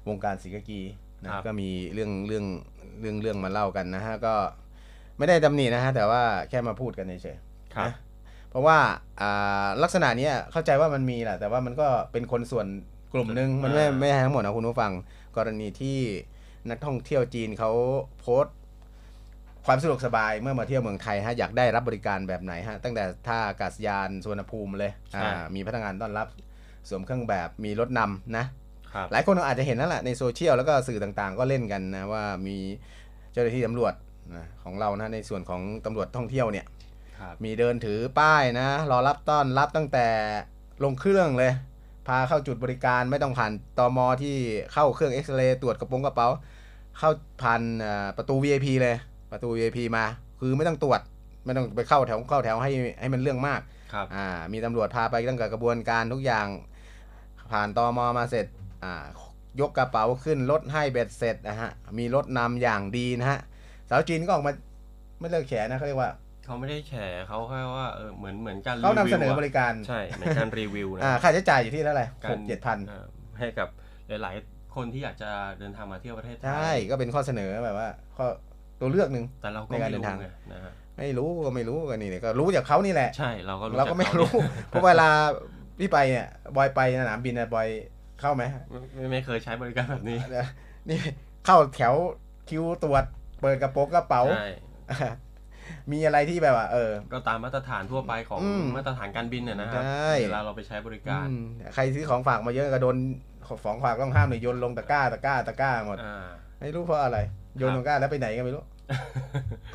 [0.07, 0.81] วงการสีกากี
[1.23, 2.45] นะครับ ก็มีเรื่องเรื่อง
[2.99, 4.35] เรื่องเรื่องมาเล่ากันนะฮะก็
[5.17, 7.93] ไม่ได้ดำหนินะฮะแต่ว่าแค่มาพูดกันเฉยๆครับ นะ
[8.53, 8.79] เพราะว่า
[9.21, 12.67] อ่าลักษณะเนี้ยเข้าใจว่ามันมีแหละแต่ว่ามันก็เป็นคนส่วน
[13.13, 14.91] กลุ่มหนึ่งมันไม่อ่าไม่ใช่ทั้งหมดนะคุณผู้ฟัง
[15.37, 15.97] กรณีที่
[16.69, 17.71] นักท่องเที่ยวจีนเขา
[18.19, 18.55] โพสต์
[19.65, 26.27] ความสะดวกสบายเมื่อมาเที่ยวเมืองไทยฮะอยากได้รับบริการแบบไหนฮะตั้งแต่ท่าอากาศยานสุวรรณภูมิเลยอ่าใช่มีพนักงานต้อนรับ
[26.89, 28.45] สวมเครื่องแบบมีรถนำนะ
[28.93, 32.57] ครับหลายคนอาจจะเห็นนั่นแหละในโซเชียลแล้วก็สื่อต่างๆ ก็เล่นกันนะว่ามี
[33.31, 33.93] เจ้าหน้าที่ตำรวจ
[34.35, 36.82] นะของเรานะในส่วนของตำรวจท่องเที่ยวเนี่ยครับ
[37.43, 40.07] มีเดินถือป้ายนะ รอรับต้อนรับตั้งแต่
[40.83, 41.53] ลงเครื่องเลย
[42.07, 44.35] พาเข้าจุดบริการไม่ต้องผ่านตอมอที่
[44.73, 46.27] เข้าเครื่องเอ็กซเรย์ตรวจกระโปรงกระเป๋า
[46.97, 47.09] เข้า
[47.41, 48.95] ผ่านเอ่อประตู VIP เลย
[49.31, 50.05] ประตู VIP มา
[50.39, 51.01] คือไม่ต้องตรวจ
[51.45, 53.61] ไม่ต้องไปเข้าแถวเข้าแถวให้ให้มันเรื่องมาก
[53.93, 56.47] ครับอ่ามีตำรวจพาไปตั้งแต่กระบวนการทุกอย่าง
[57.51, 58.45] ผ่านตอมอมาเสร็จ
[58.83, 59.05] อ่า
[59.61, 63.39] ยกกระเป๋าขึ้นรถให้เบ็ดเสร็จนะฮะมีรถนำอย่างดีนะฮะ
[63.89, 64.53] สาวจีนก็ออกมา
[65.19, 66.11] ไม่เลิกแฉนะเขาเรียกว่า
[66.45, 66.93] เขาไม่ได้แฉ
[67.27, 73.05] เขาแค่ว่าเออเหมือนเหมือนการเขานำเสนอรีวิวะบริการใช่เหมือนการรีวิวนะอ่าค่าใช้จ่ายอยู่ที่เท่าไหร่กาหรกเจ็ดพันอ่า
[73.39, 73.67] ให้กับ
[74.07, 75.29] หลายๆ คนที่อยากจะ
[75.59, 78.25] เดินทางมาเที่ยวประเทศไทใช่ยก็เป็นข้อเสนอแบบว่าข้อ
[78.79, 84.29] ตัวเลือกหนึ่งแต่เราก็ในการไม่เดิรู้นทางไงนะฮะไม่รู้ก็ไม่รู้ก็นี่เนี่ยก็รู้จากเขานี่แหละ ใช่เราก็รู้เราก็ไม่จัขรู้
[84.69, 85.09] เพราะเวลา
[85.79, 87.67] พี่ไปเนี่ยบอยไปสนามบินเนี่ยบอย
[88.21, 90.17] เข้าไหมไม่ไม่ไม่เคยใช้บริการแบบนี้
[90.89, 90.99] นี่
[91.45, 91.93] เข้าแถว
[92.49, 93.03] คิวตรวจ
[93.41, 94.49] เปิดกระโปรงกระเป๋าใช่
[95.91, 102.95] มีอะไรที่แบบว่า เออ ก็ตามมาตรฐานทั่วไปของอืมมาตรฐานการบินน่ะนะครับใช่ เวลาเราไปใช้บริการอืมใครซื้อของฝากมาเยอะก็โดน
[103.65, 106.27] ของฝากต้องห้ามเลยโยนลงตะกร้าตะกร้าตะกร้าหมดอ่า
[106.59, 107.17] ไม่รู้เพราะอะไร
[107.57, 108.63] โยนลงตะกร้าแล้วไปไหนก็ไม่รู้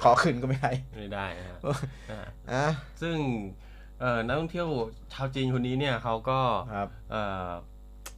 [0.03, 1.59] ขอขึ้นก็ไม่ได้ไม่ได้นะฮะ
[2.11, 2.20] อ่า
[2.53, 2.66] อะ
[3.03, 3.16] ซึ่ง
[4.01, 4.68] เอ่อนักท่องเที่ยว
[5.12, 6.40] ชาวจีนคนนี้เนี่ยเขาก็
[6.74, 7.48] ครับ เอ่อ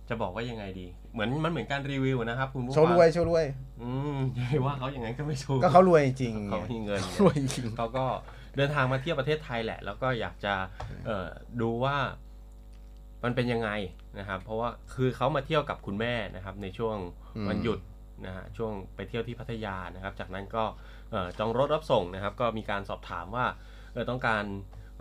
[0.09, 3.45] จะบอกว่ายังไงดี เหมือนมันเหมือนการรีวิวนะครับคุณผู้โชว์รวยโชว์รวย
[3.83, 8.07] อืมอย่าไปว่าเขาอย่างนั้นก็ไม่ถูกก็เขารวยจริงเขามีเงิน รวยจริง เขาก็
[8.57, 10.55] เดินทางมาเที่ยวประเทศไทยแหละ แล้วก็อยากจะ
[11.07, 11.29] เอ่อ
[11.61, 11.97] ดูว่า
[13.25, 13.71] มันเป็นยังไง
[14.19, 16.97] นะครับ เพราะว่าคือเขามาเที่ยวกับคุณแม่นะครับ ในช่วง
[17.37, 17.79] อืม วันหยุด
[18.27, 20.65] นะฮะช่วงไปเที่ยวที่พัทยานะครับ จากนั้นก็
[21.11, 23.47] เอ่อจองรถรับส่งนะครับ ก็มีการสอบถามว่า
[23.93, 24.45] เออต้องการ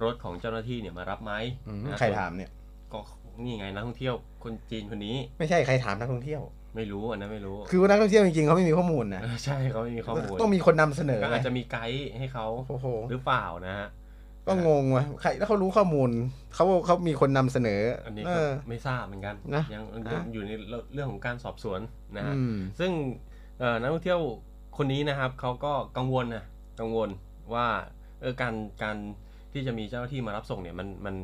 [0.03, 1.33] รถของเจ้าหน้าที่เนี่ยมารับไหม
[1.67, 2.51] อืมนะใครถามเนี่ย
[2.93, 2.99] ก็
[3.43, 6.41] นี่ไงนักท่องเที่ยวคนจีนคนนี้ ไม่ใช่ใครถามนักท่องเที่ยว
[6.75, 13.87] ไม่รู้อันนั้นไม่รู้คือนักท่องเที่ยวจริงๆเขาไม่มีข้อมูลนะเออใช่เขาไม่มีข้อมูลต้องมีคนนำเสนอก็ไงอาจจะมีไกด์ให้เขาโอ้โหหรือเปล่านะฮะ
[14.47, 16.09] ก็งงว่ะใครแล้วเขารู้ข้อมูล
[16.55, 20.51] เขาเขามีคนนำเสนออันนี้เอก็อ ไม่ทราบเหมือนกันนะยังอะ อยู่ใน
[20.93, 21.79] เรื่องของการสอบสวน
[22.17, 22.91] นะฮะ อืม ซึ่ง
[23.59, 24.21] เอ่อนักท่องเที่ยว
[24.77, 26.45] คนนี้นะครับเขาก็กังวลนะ
[26.79, 27.09] กังวล
[27.53, 27.67] ว่า
[28.21, 28.97] เออการการ
[29.53, 31.15] ที่จะมีเจ้าหน้าที่มารับส่งเนี่ยมันมัน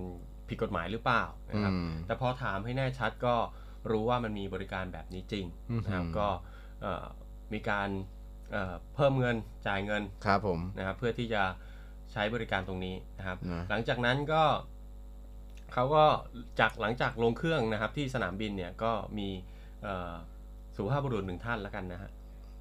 [0.50, 3.36] ผิดกฎหมายหรือเปล่านะครับอืมแต่พอถามให้แน่ชัดก็
[3.92, 5.46] รู้ว่ามันมีบริการแบบนี้จริง
[5.86, 6.28] นะครับอืมก็
[6.82, 7.06] เอ่อ
[7.54, 7.90] มีการ
[8.52, 9.36] เอ่อเพิ่มเงิน
[9.68, 11.44] จ่ายเงินครับผมนะครับเพื่อที่จะ
[12.12, 14.44] ใช้บริการตรงนี้นะครับนะหลังจากนั้นก็
[15.74, 16.04] เขาก็
[16.60, 19.30] จากหลังจากลงเครื่องนะครับ ที่สนามบินเนี่ยก็มี
[19.84, 20.14] เอ่อ
[20.76, 22.12] สุภาพบุรุษหนึ่งท่านแล้วกันนะฮะ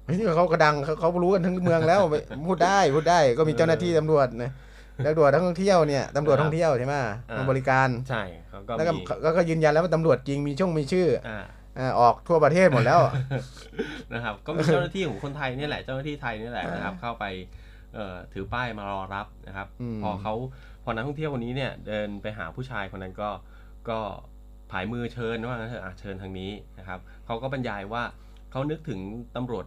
[0.05, 2.01] เฮ้ยนี่เขากระดังเขาเขารู้กันทั้งเมืองแล้ว
[2.47, 4.51] พูดได้พูดได้ก็มีเจ้าหน้าที่ตำรวจนะ
[5.05, 6.95] ตำรวจท่องเที่ยวเนี่ยตำรวจท่องเที่ยวใช่ไหม
[7.37, 11.43] มาบริการใช่เขาก็แล้วก็มีก็ก็ยืนยันแล้วว่าตำรวจจริงมีช่องมีชื่ออ่า
[11.79, 13.01] อ่าออกทั่วประเทศหมดแล้ว
[14.13, 17.25] นะครับ ก็มีเจ้าหน้าที่ของคนไทยนี่แหละเจ้าหน้าที่ไทยนี่แหละนะครับ เข้าไป
[17.93, 20.33] เอ่อถือป้ายมารอรับนะครับอืมพอเขา
[20.83, 23.29] พอนักท่องเที่ยวคนนี้เนี่ยเดินไปหาผู้ชายคนนั้นก็
[23.89, 23.99] ก็
[24.71, 28.03] ผายมือเชิญว่างั้นเถอะอะเชิญทางนี้นะครับเขาก็บรรยายว่า
[28.51, 28.99] เขานึกถึง
[29.35, 29.65] ตำรวจ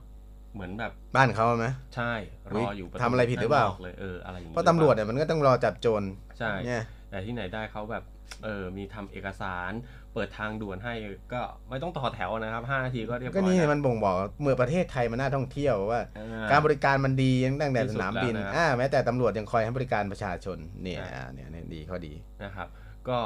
[0.59, 1.67] เหมือนแบบบ้านเขาไหม
[1.97, 2.13] ใช่
[2.57, 6.03] รออยู่ปะตูทำอะไรผิดหรือเปล่าด้นนกเลยเอออะไรอย่างเพราะตำรวจเนี่ยมันก็ต้องรอจับโจร
[6.39, 8.05] ใช่เนี่ยแต่ที่ไหนได้เขาแบบ
[8.45, 9.73] เออมีทำเอกสาร
[10.15, 10.95] เปิดทางด่วนให้
[11.33, 11.41] ก็
[11.71, 22.13] ไม่ต้องต่อแถวนะครับ5นาทีก็เรียบร้อยก็นี่แล้วมันบ่งบอกเมื่อประเทศไทยมันน่าท่องเที่ยวว่าอ่การบริการมันดีตั้งแต่ที่สสุดนามบินแล้วนะครับอ่าแม้แต่ตำรวจยังคอยให้บริการประชาชนเนี่ยใช่อ่าเนี่ยเนี่ยดีข้อดี
[22.45, 22.69] นะครับ
[23.09, 23.19] ก็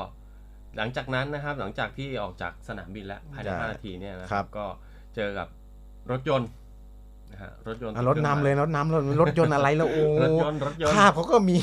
[0.76, 4.66] หลังจากนั้นนะครับหลังจากที่ออกจากสนามบินแล้วภายในใช่5นาทีเนี่ยนะคครัรับบก็
[5.16, 5.48] เจอกับ
[6.10, 6.48] รถยนต์
[7.32, 11.58] นะฮะรถยนต์อะรถนำเลยรถนำรถรถยนต์อะไรแล้วโอ้รถยนต์รถยนต์ภาพเขาก็มี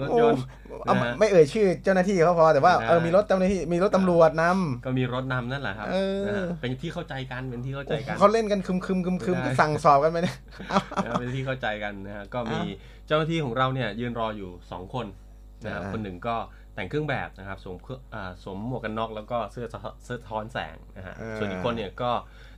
[0.00, 4.44] รถยนต์โอ้เอานะฮะไม่เอ่ยชื่อเจ้าหน้าที่เขาพอแต่ว่าได้เออมีรถเจ้าหน้าที่มีรถตำรวจน
[4.84, 10.36] ก็มีรถนำนั่นแหละครับเออนะฮะเป็นที่เข้าใจกันเป็นที่เข้าำใจกันเขาเล่นกันคึมคึมคึมคึมได้ก็สั่งสอบกันไปเนี่ย
[10.68, 12.64] เอานะเป็นที่เข้าใจกันนะฮะก็มีอ่
[13.06, 15.06] เจ้าหน้าที่ของเราเนี่ยยืนรออยู่ 2 คน
[15.64, 16.36] นะครับอ่าคนหนึ่งก็
[16.74, 22.10] แต่งเครื่องแบบนะครับสวมเครื่องอ่าสวมหมวกกันน็อกแล้วก็เสื้อสะเสื้อสะท้อนแสงนะฮะส่วนอีกคนเนี่ยก็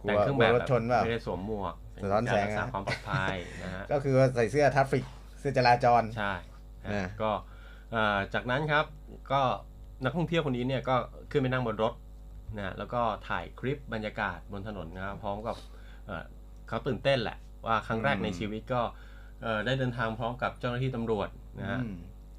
[0.02, 5.04] แต่งเครื่องแบบกลัวรถชนเปล่าไม่ได้สวมหมวก สะท้อนแสงเป็การรักษาอะความปลอดภัยนะฮะก็คือว่าใส่เสื้อ traffic
[5.38, 6.32] เสื้อจราจรใช่
[6.84, 7.30] นะอ่าก็
[7.94, 8.84] อ่าจากนั้นครับ
[9.32, 9.40] ก็
[10.04, 10.94] นักท่องเที่ยวคนนี้เนี่ยก็
[11.30, 11.92] ขึ้นไปนั่งบนรถ
[12.56, 15.56] นะฮะแล้วก็ถ่ายคลิปบรรยากาศบนถนนนะครับพร้อมกับ
[16.06, 16.24] เอ่อ
[16.68, 18.80] เขาตื่นเต้นแหละว่าครั้งแรกในชีวิตก็
[19.42, 21.28] เอ่อได้เดินทางพร้อมกับเจ้าหน้าที่ตำรวจ
[21.60, 21.96] นะฮะอืม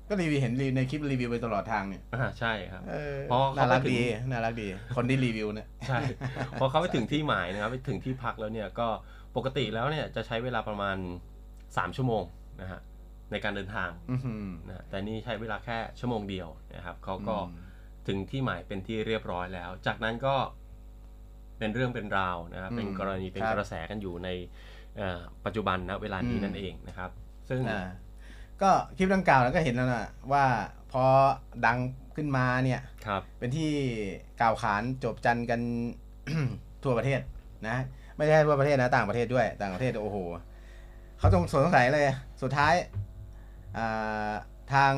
[0.07, 5.99] ก็รีวิวเห็นรีวิวในคลิปรีวิวไปตลอดทางเนี่ยอ่าใช่ครับเออเพราะเขาน่ารักไปถึงดีน่ารักดีคนที่รีวิวเนี่ยใช่
[6.59, 8.87] พอเขาไปถึงที่หมายนะครับไปถึงที่พักแล้วเนี่ยก็
[9.35, 10.97] ปกติแล้วเนี่ยจะใช้เวลาประมาณ
[11.47, 12.23] 3 ชั่วโมง
[12.61, 12.79] นะฮะ
[13.31, 17.69] ในการเดินทางอื้อหือนะฮะแต่นี่ใช้เวลาแค่ชั่วโมงเดียวนะครับเขาก็อืม
[18.07, 20.35] ถึงที่หมายเป็นที่เรียบร้อยแล้ว จากนั้นก็
[21.57, 24.29] เป็นเรื่องเป็นราวนะครับอืมเป็นกรณีเป็นครับกระแสกันอยู่ใน
[24.97, 27.11] เอ่อปัจจุบันนะเวลานี้อืมนั่นเองนะครับ
[27.49, 27.87] ซึ่งอ่า
[28.61, 30.45] ก็คลิปดังกล่าวแล้วก็เห็นแล้วนะว่า
[30.91, 31.03] พอ
[31.65, 31.77] ดัง
[32.15, 33.71] ขึ้นมาเนี่ยครับเป็นที่
[34.41, 35.61] กล่าวขานจบจันกัน
[36.83, 37.19] ทั่วประเทศ
[37.67, 37.77] นะ
[38.21, 40.17] ไม่ใช่ทั่วประเทศนะ ต่างประเทศด้วย ต่างประเทศโอ้โห
[41.19, 42.05] เขาต้องสงสัยเลย
[42.41, 42.73] สุดท้าย
[43.77, 44.33] อ่า
[44.73, 44.93] ทาง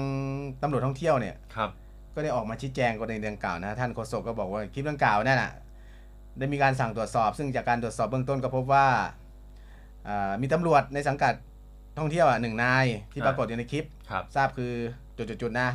[0.61, 1.69] ตำรวจท่องเที่ยวเนี่ยครับ
[2.13, 5.51] ก็ได้ออกมาชี้แจงกรณีดังกล่าวนะ ท่านโฆษกก็บอกว่าคลิปดังกล่าวนั่นน่ะ
[6.37, 8.87] ได้มีการสั่งตรวจสอบ ซึ่งจากการตรวจสอบเบื้องต้นก็พบว่า
[10.07, 11.33] อ่ามีตำรวจในสังกัด
[11.97, 14.73] ท่องเที่ยวอะหนึ่งนายที่ครับปรากฏอยู่ในคลิปครับทราบคือ
[15.17, 15.69] จุดๆๆนะ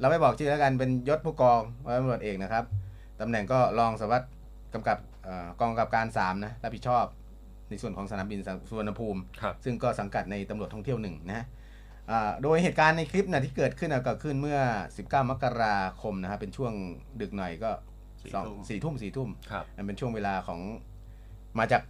[0.00, 2.64] เราไม่บอกชื่อแล้วกันเป็นยศผู้กองร้อยตำรวจเอกนะครับ
[3.20, 4.30] ตำแหน่งก็รองสารวัสดิ์
[4.74, 5.13] กำกับเอ่อ
[5.60, 7.04] กองกำกับการสามนะรับผิดชอบ
[7.70, 11.46] ในส่วนของสนามบินสุวรรณภูมิครับซึ่งก็สังกัดในตำรวจท่องเที่ยวหนึ่งนะ
[12.10, 14.58] อ่าโดยเหตุการณ์ในคลิปนะที่เกิดขึ้นนะเกิดขึ้นเมื่อ
[14.96, 16.72] 19 มกราคมนะครับเป็นช่วง
[17.20, 17.70] ดึกหน่อยก็
[18.22, 20.60] สี่สองทุ่มสี่ทุ่มสี่ทุ่มครับมันเป็นช่วงเวลาของ
[21.58, 21.82] มาจาก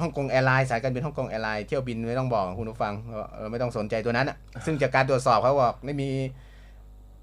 [0.00, 2.94] ฮ่องกงแอร์ไลน์สายการบินฮ่องกงแอร์ไลน์เที่ยวบินไม่ต้องบอกคุณผู้ฟัง
[3.34, 4.36] เออไม่ต้องสนใจตัวนั้นอะ
[4.66, 6.08] ซึ่งจากการตรวจสอบเขาบอกไม่มี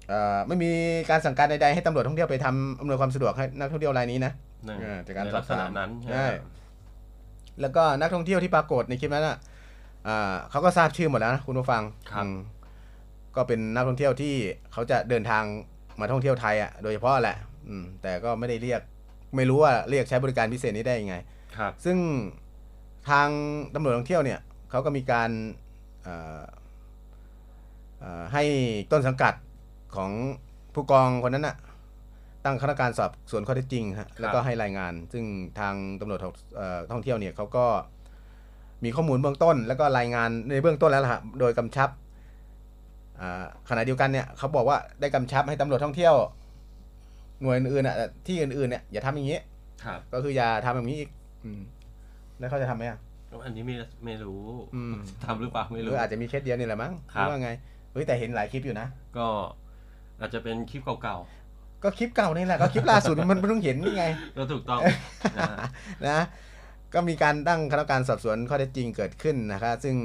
[0.08, 0.70] เอ่อไม่มี
[1.10, 6.26] การสั่งการใดๆให้ตำรวจท่องเที่ยวไปทำอำนวยความสะดวกให้นักท่องเที่ยวรายนี้นะนั่นเออจากการในลักษณะถามนั้นใช่
[7.60, 9.36] แล้วก็นักท่องเที่ยวที่ปรากฏในคลิปนั้นอะ
[10.08, 12.36] อ่าเขาก็ทราบชื่อหมดแล้วนะคุณผู้ฟังครับ อืม
[13.36, 14.34] ก็เป็นนักท่องเที่ยวที่
[14.72, 15.44] เขาจะเดินทาง
[16.00, 17.36] มาท่องเที่ยวไทยอะโดยเฉพาะแหละ
[17.68, 18.80] อืมแต่ก็ไม่ได้เรียก
[19.36, 21.16] ไม่รู้ว่าเรียกใช้บริการพิเศษนี้ได้ยังไง
[21.56, 21.98] ครับ ซึ่ง
[23.08, 23.28] ทาง
[23.74, 24.40] ตำรวจท่องเที่ยวเนี่ย
[24.70, 25.30] เขาก็มีการ
[26.02, 26.42] เอ่อ
[28.00, 28.44] เอ่อให้
[28.92, 29.34] ต้นสังกัด
[29.96, 30.10] ของ
[30.74, 31.56] ผู้กองคนนั้นน่ะ
[32.44, 35.24] ตั้งคณะกรรมการสอบสวนข้อเท็จจริงฮะแล้วก็ให้รายงาน ซึ่ง
[35.58, 37.64] ทางตำรวจท่องเอ่อท่องเที่ยวเนี่ยเขาก็
[38.84, 41.88] มีข้อมูลเบื้องต้น แล้วก็รายงานในเบื้องต้นแล้วล่ะฮะโดยกำชับ
[43.20, 46.14] อ่าขณะเดียวกันเนี่ยเขาบอกว่าได้กำชับให้ตำรวจท่องเที่ยว
[47.42, 49.38] หน่วยอื่นๆอะที่อื่นๆเนี่ยอย่าทำอย่างนี้
[49.84, 51.10] ครับก็คืออย่าทำแบบนี้อีก
[51.44, 51.60] อืม
[52.38, 52.98] แล้วเขาจะทำไหมอะ
[53.44, 53.74] อันนี้ไม่
[54.04, 54.44] ไม่รู้
[54.76, 57.50] อืมทำหรือเปล่าไม่หรืรู้ออาจจะมีเคสเดียวนี่แหละมั้งหครับรือว่าไง
[57.92, 58.86] เฮ้ยแต่เห็นหลายคลิปอยู่นะ
[59.16, 59.26] ก็
[60.20, 61.18] อาจจะเป็นคลิปเก่า
[61.84, 64.80] ก็คลิปเก่านี่แหละก็คลิปล่าสุดมันมันต้องเห็นนี่ไงๆแล้วถูกต้อง
[65.36, 65.58] นะฮะ
[66.06, 66.20] นะ
[66.94, 69.96] ก็มีการตั้งคณะกรรมการสอบสวนข้อเท็จจริงเกิดขึ้นนะครับซึ่ง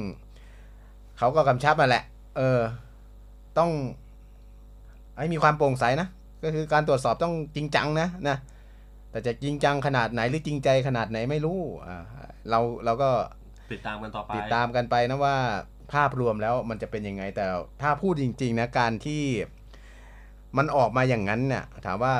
[1.17, 2.03] เขาก็กำชับมาแหละ
[2.37, 2.59] เออ
[3.57, 3.71] ต้อง
[5.19, 6.07] ให้มีความโปร่งใสนะ
[6.43, 8.37] ก็คือการตรวจสอบต้องจริงจังนะนะ
[9.11, 11.97] แต่จะจริงจังขนาดไหนหรือจริงใจขนาดไหนไม่รู้อ่า
[12.49, 13.09] เราเราก็
[13.71, 15.35] ติดตามกันต่อไปติดตามกันไปนะว่า
[15.93, 17.45] ภาพรวมแล้วมันจะเป็นยังไง แต่
[17.81, 19.23] ถ้าพูดจริง ๆ นะ การที่
[20.57, 22.13] มันออกมาอย่างนั้นเนี่ยถามว่า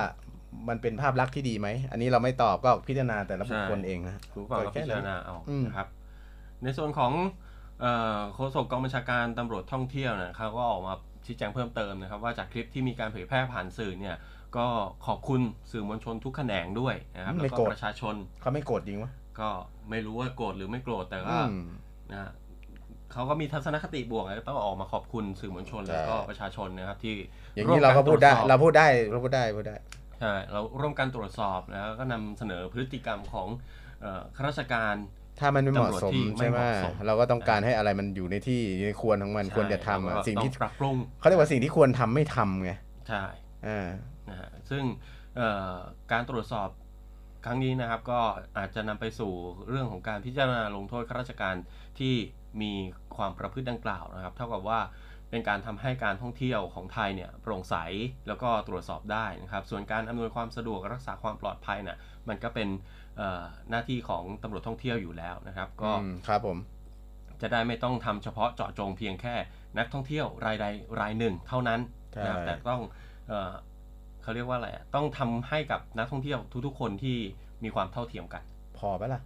[0.70, 5.88] มันเป็นภาพลักษณ์ที่ดีไหม อันนี้เราไม่ตอบก็พิจารณาแต่ละบุคคลใช่เองนะคุณผู้ฟังก็พิจารณาเอาอืมนะครับ
[6.64, 7.12] ในส่วนของ
[7.82, 10.94] เอ่อโฆษกกองบัญชาการตำรวจท่องเที่ยวเนี่ยเขาก็ออกมา
[11.26, 14.16] ชี้แจงเพิ่มเติมนะครับ ว่าจากคลิปที่มีการเผยแพร่ผ่านสื่อเนี่ย
[14.58, 14.66] ก็
[15.08, 19.50] ขอบคุณสื่อมวลชนทุกแขนงด้วยนะครับไม่แล้วโกรก็ธประชาชนเขาไม่โกรธจริงวะก็
[19.90, 21.68] ไม่รู้ว่าโกรธหรือไม่โกรธแต่ก็อืม
[22.12, 22.32] นะฮะ
[23.14, 27.16] เขาก็มีทัศนคติบวกนะต้องออกมาขอบคุณสื่อมวลชนใช่แล้วก็ประชาชนนะครับที่
[27.56, 29.76] อย่างนี้เราก็พูดได้เราพูดได้เราพูดได้พูดได้
[30.20, 33.48] ใช่เราร่วมกันตรวจสอบแล้วก็นำเสนอพฤติกรรมของ
[34.02, 34.96] เอ่อข้าราชการ
[35.40, 42.72] ถ้ามันไม่เหมาะสมตำรวจที่ไม่ใช่ไหมเหมาะสมเราก็ต้องการให้อะไรมันอยู่ในที่ในควรของมันควรจะทำใช่อะแล้วก็สิ่งที่ต้องปรับปรุงเขาเรียกว่าสิ่งที่ควรทำไม่ทำไง
[43.08, 43.24] ใช่
[43.68, 43.90] อ่า
[44.30, 44.84] นะฮะซึ่ง
[45.36, 45.76] เอ่อ
[46.12, 46.70] การตรวจสอบ
[47.46, 48.20] ครั้งนี้นะครับ ก็
[48.58, 49.32] อาจจะนำไปสู่
[49.70, 51.56] เรื่องของการพิจารณาลงโทษข้าราชการ
[52.00, 52.14] ที่
[52.62, 52.72] มี
[53.16, 54.80] ความประพฤติดังกล่าวนะครับ เท่ากับว่า
[55.30, 57.76] เป็นการทำให้การท่องเที่ยวของไทยเนี่ยโปร่งใส
[58.28, 61.98] แล้วก็ตรวจสอบได้นะครับ ส่วนการอำนวยความสะดวกรักษาความปลอดภัยน่ะ
[62.30, 62.70] มันก็เป็น
[63.18, 66.58] เอ่อหน้าที่ของตำรวจท่องเที่ยวอยู่แล้วนะครับ ก็อืมครับผม
[67.42, 69.36] จะได้ไม่ต้องทำเฉพาะเจาะจงเพียงแค่
[69.78, 70.66] นักท่องเที่ยวรายใด
[71.00, 71.80] รายหนึ่งเท่านั้น
[72.18, 72.82] นะครับใช่แต่ต้อง
[73.28, 73.54] เอ่อ
[74.22, 77.18] เขาเรียกว่าอะไรอะต้องทำให้กับนักท่องเที่ยวทุกๆ คนที่
[77.64, 78.44] มีความเท่าเทียมกัน
[78.78, 79.22] พอปะล่ะ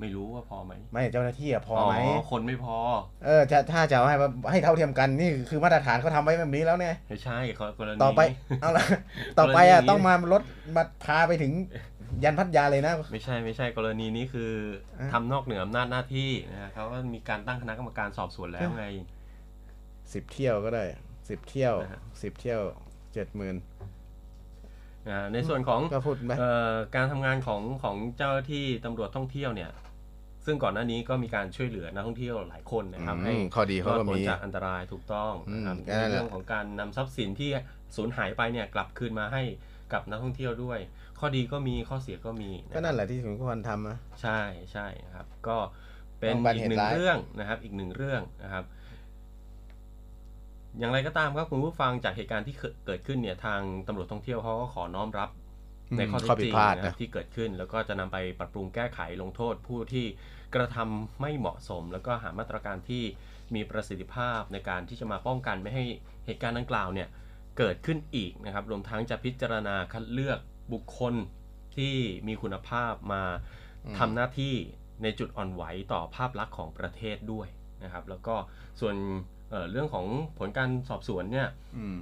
[0.00, 1.94] ไม่รู้ว่าพอไหมไม่เจ้าหน้าที่อะพอไหม
[2.30, 2.76] คนไม่พอ
[3.24, 4.16] เออจะถ้าจะเอาให้
[4.50, 7.38] ให้เท่าเทียมกันนี่คือมาตรฐานเขาทำไว้แบบนี้แล้วเนี่ยไม่ใช่
[7.78, 8.20] กรณีต่อไป
[8.60, 8.84] เอาละ
[9.38, 10.42] ต่อไปอะกรณีต้องมารถ
[10.76, 11.52] มาพาไปถึง
[12.24, 14.50] ยันพัทยาเลยนะ ไม่ใช่ไม่ใช่กรณีนี้คือ
[14.98, 18.86] อะทำนอกเหนืออำนาจหน้าที่นะฮะเขาก็มีการตั้งคณะกรรมการสอบสวนแล้วไง
[20.12, 20.84] สิบเที่ยวก็ได้
[21.28, 22.60] สิบเที่ยวนะฮะสิบเที่ยว
[23.14, 23.56] เจ็ดหมื่น
[25.08, 29.70] อ่าในส่วนของก็พูดไหมเอ่อการทำงานของของเจ้าหน้าที่ตำรวจท่องเที่ยวเนี่ย
[30.46, 37.50] ซึ่งก่อนหน้านี้ก็มีการช่วยเหลือนักท่องเที่ยวหลายคนนะครับให้อืมข้อดีเขารอดก็พ้นมีจากอันตรายถูกต้องนะครับอืมก็นั่นแหละในเรื่องของการนำทรัพย์สินที่
[37.96, 39.42] สูญหายไปเนี่ยกลับคืนมาให้
[39.92, 40.78] กับนักท่องเที่ยวด้วย
[41.18, 44.40] ข้อดีก็มีข้อเสียก็มีก็นั่นแหละที่สมควรทำนะใช่
[44.72, 45.56] ใช่นะครับ ก็
[46.20, 48.64] เป็นป้องกันอีกเหตุหนึ่งร้ายเรื่องนะครับ อีกหนึ่งเรื่องนะครับ
[50.78, 52.54] อย่างไรก็ตามครับคุณผู้ฟังจากเหตุการณ์ที่
[52.86, 55.28] เกิดขึ้นเนี่ยทางตำรวจท่องเที่ยวเขาก็ขอน้อมรับ
[55.96, 60.06] ในข้อเท็จจริงนะที่เกิดขึ้น แล้วก็จะนำไปปรับปรุงแก้ไขลงโทษผู้ที่
[60.54, 63.04] กระทำไม่เหมาะสม แล้วก็หามาตรการที่
[63.54, 65.84] มีประสิทธิภาพในการที่จะมาป้องกันไม่ให้
[66.26, 67.08] เหตุการณ์ดังกล่าวเนี่ย
[67.58, 70.38] เกิดขึ้นอีกนะครับรวมทั้งจะพิจารณาคัดเลือก
[70.72, 71.14] บุคคล
[71.76, 71.94] ที่
[72.28, 73.22] มีคุณภาพมา
[73.98, 74.54] ทำหน้าที่
[75.02, 75.62] ในจุดอ่อนไหว
[75.92, 77.48] ต่อภาพลักษณ์ของประเทศด้วย
[77.84, 78.34] นะครับ แล้วก็
[78.80, 78.96] ส่วน
[79.50, 80.06] เเรื่องของ
[80.38, 81.48] ผลการสอบสวนเนี่ย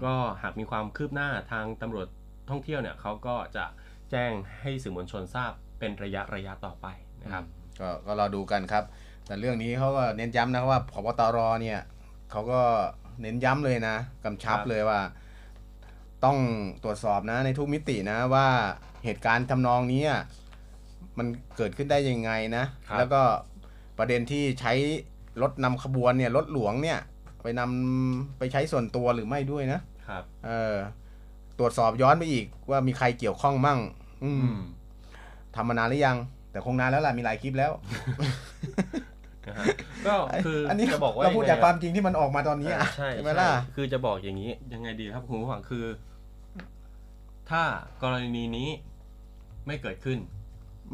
[0.04, 2.08] ก็หากมีความคืบหน้าทางตำรวจ
[2.50, 3.64] ท่องเที่ยวเนี่ยเขาก็จะ
[4.10, 6.86] แจ้งให้สื่อมวลชนทราบเป็นระยะระยะต่อไป
[7.22, 7.44] นะครับ
[7.80, 8.84] ก็ก็รอดูกันครับ
[9.26, 11.80] แต่เรื่องนี้เขาก็เน้นย้ำนะว่าพบตรเนี่ย
[12.30, 12.62] เขาก็
[13.22, 15.00] เน้นย้ำเลยนะกำชับเลยว่า
[16.24, 16.38] ต้อง
[16.84, 18.46] ตรวจสอบนะในทุกมิตินะว่า
[19.04, 20.04] เหตุการณ์ทำนองนี้
[21.18, 21.26] มัน
[21.56, 22.64] เกิดขึ้นได้ยังไงนะ
[22.98, 23.22] แล้วก็
[23.98, 24.72] ประเด็นที่ใช้
[25.42, 26.98] รถนำขบวนเนี่ยรถหลวงเนี่ย
[27.42, 31.01] ไปนำไปใช้ส่วนตัวหรือไม่ด้วยนะครับ เออต
[31.62, 33.78] รวจสอบย้อนไปอีกว่ามีใครเกี่ยวข้องมั่ง
[34.24, 34.54] อืม
[35.54, 36.16] ทำมานานหรือยัง
[36.52, 37.72] แต่คงนานแล้วล่ะมีหลายคลิปแล้ว
[40.06, 45.84] ก็คืออันนี้จะบอกว่าเราพูดจากความจริงที่มันออกมาตอนนี้ใช่ไหมล่ะคือจะบอกอย่างนี้ ยังไงดีครับคุณผู้ฟังคือ
[47.50, 47.62] ถ้า
[48.02, 48.68] กรณีนี้
[49.66, 50.18] ไม่เกิดขึ้น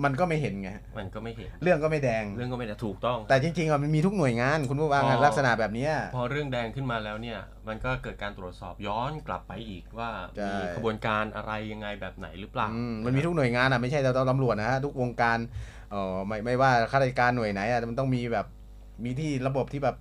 [0.05, 7.39] มันก็ไม่เห็นไงมันก็ไม่เห็น เรื่องก็ไม่แดง เรื่องก็ไม่แดงถูกต้อง แต่จริงๆอะมันมีทุกหน่วยงาน คุณผู้ฟังลักษณะแบบนี้พอเรื่องแดงขึ้นมาแล้วเนี่ย
[7.69, 10.11] มันก็เกิดการตรวจสอบย้อนกลับไปอีกว่า
[10.57, 12.67] มีขบวนการอะไรยังไงแบบไหนหรือเปล่า
[13.07, 15.39] มันมีทุกหน่วยงานอะไม่ใช่แต่ตำรวจนะฮะทุกวงการ
[15.91, 18.47] เออไม่ไม่ว่าข้าราชการหน่วยไหนอะมันต้องมีแบบ
[19.05, 19.97] มีที่ระบบที่แบบ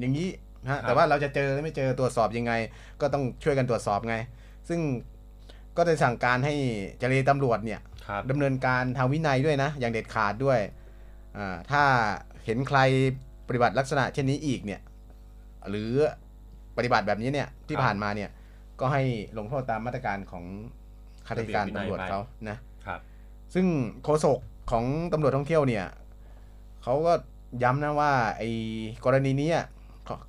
[0.00, 0.28] อย่างนี้
[0.70, 2.52] ฮะแต่ว่าเราจะเจอหรือไม่เจอตรวจสอบยังไง
[3.00, 4.16] ก็ต้องช่วยกันตรวจสอบไง
[4.68, 4.80] ซึ่ง
[5.76, 6.54] ก็จะสั่งการให้
[6.98, 7.80] เจรตำรวจเนี่ย
[8.30, 10.58] ดำเนินการทางวินัยด้วยนะ อย่างเด็ดขาดด้วย
[11.70, 11.82] ถ้า
[12.44, 12.78] เห็นใคร
[13.48, 14.80] ปฏิบัติลักษณะเช่นนี้อีกเนี่ย
[15.70, 15.92] หรือ
[16.76, 18.30] ปฏิบัติแบบนี้เนี่ยที่ผ่านมาเนี่ย
[18.80, 19.02] ก็ให้
[19.38, 20.44] ลงโทษตามมาตรการของ
[21.26, 23.00] ข้าราชการตำรวจเขานะครับ
[23.54, 23.66] ซึ่ง
[24.04, 24.38] โฆษก
[24.70, 25.86] ของตำรวจท่องเที่ยวเนี่ย
[26.82, 27.12] เขาก็
[27.62, 28.50] ย้ำนะว่าไอ้
[29.04, 29.50] กรณีนี้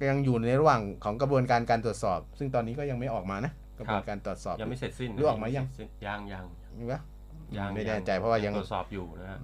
[0.09, 5.65] ยังอยู่ในระหว่างของกระบวนการการตรวจสอบ ซึ่งตอนนี้ก็ยังไม่ออกมานะกระบวนการตรวจสอบยังไม่เสร็จสิ้นหรือออกมายัง
[6.05, 6.45] ยังยัง
[6.79, 7.01] นี่วะ
[7.57, 9.39] ยังไม่แน่ใจเพราะว่ายังตรวจสอบอยู่นะฮะ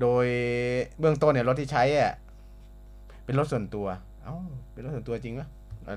[0.00, 0.26] โดย
[0.98, 2.12] เบื้องต้นเนี่ยรถที่ใช้อะ
[3.24, 3.86] เป็นรถส่วนตัว
[4.24, 4.34] เอ้า
[4.72, 5.48] เป็นรถส่วนตัวจริงปะ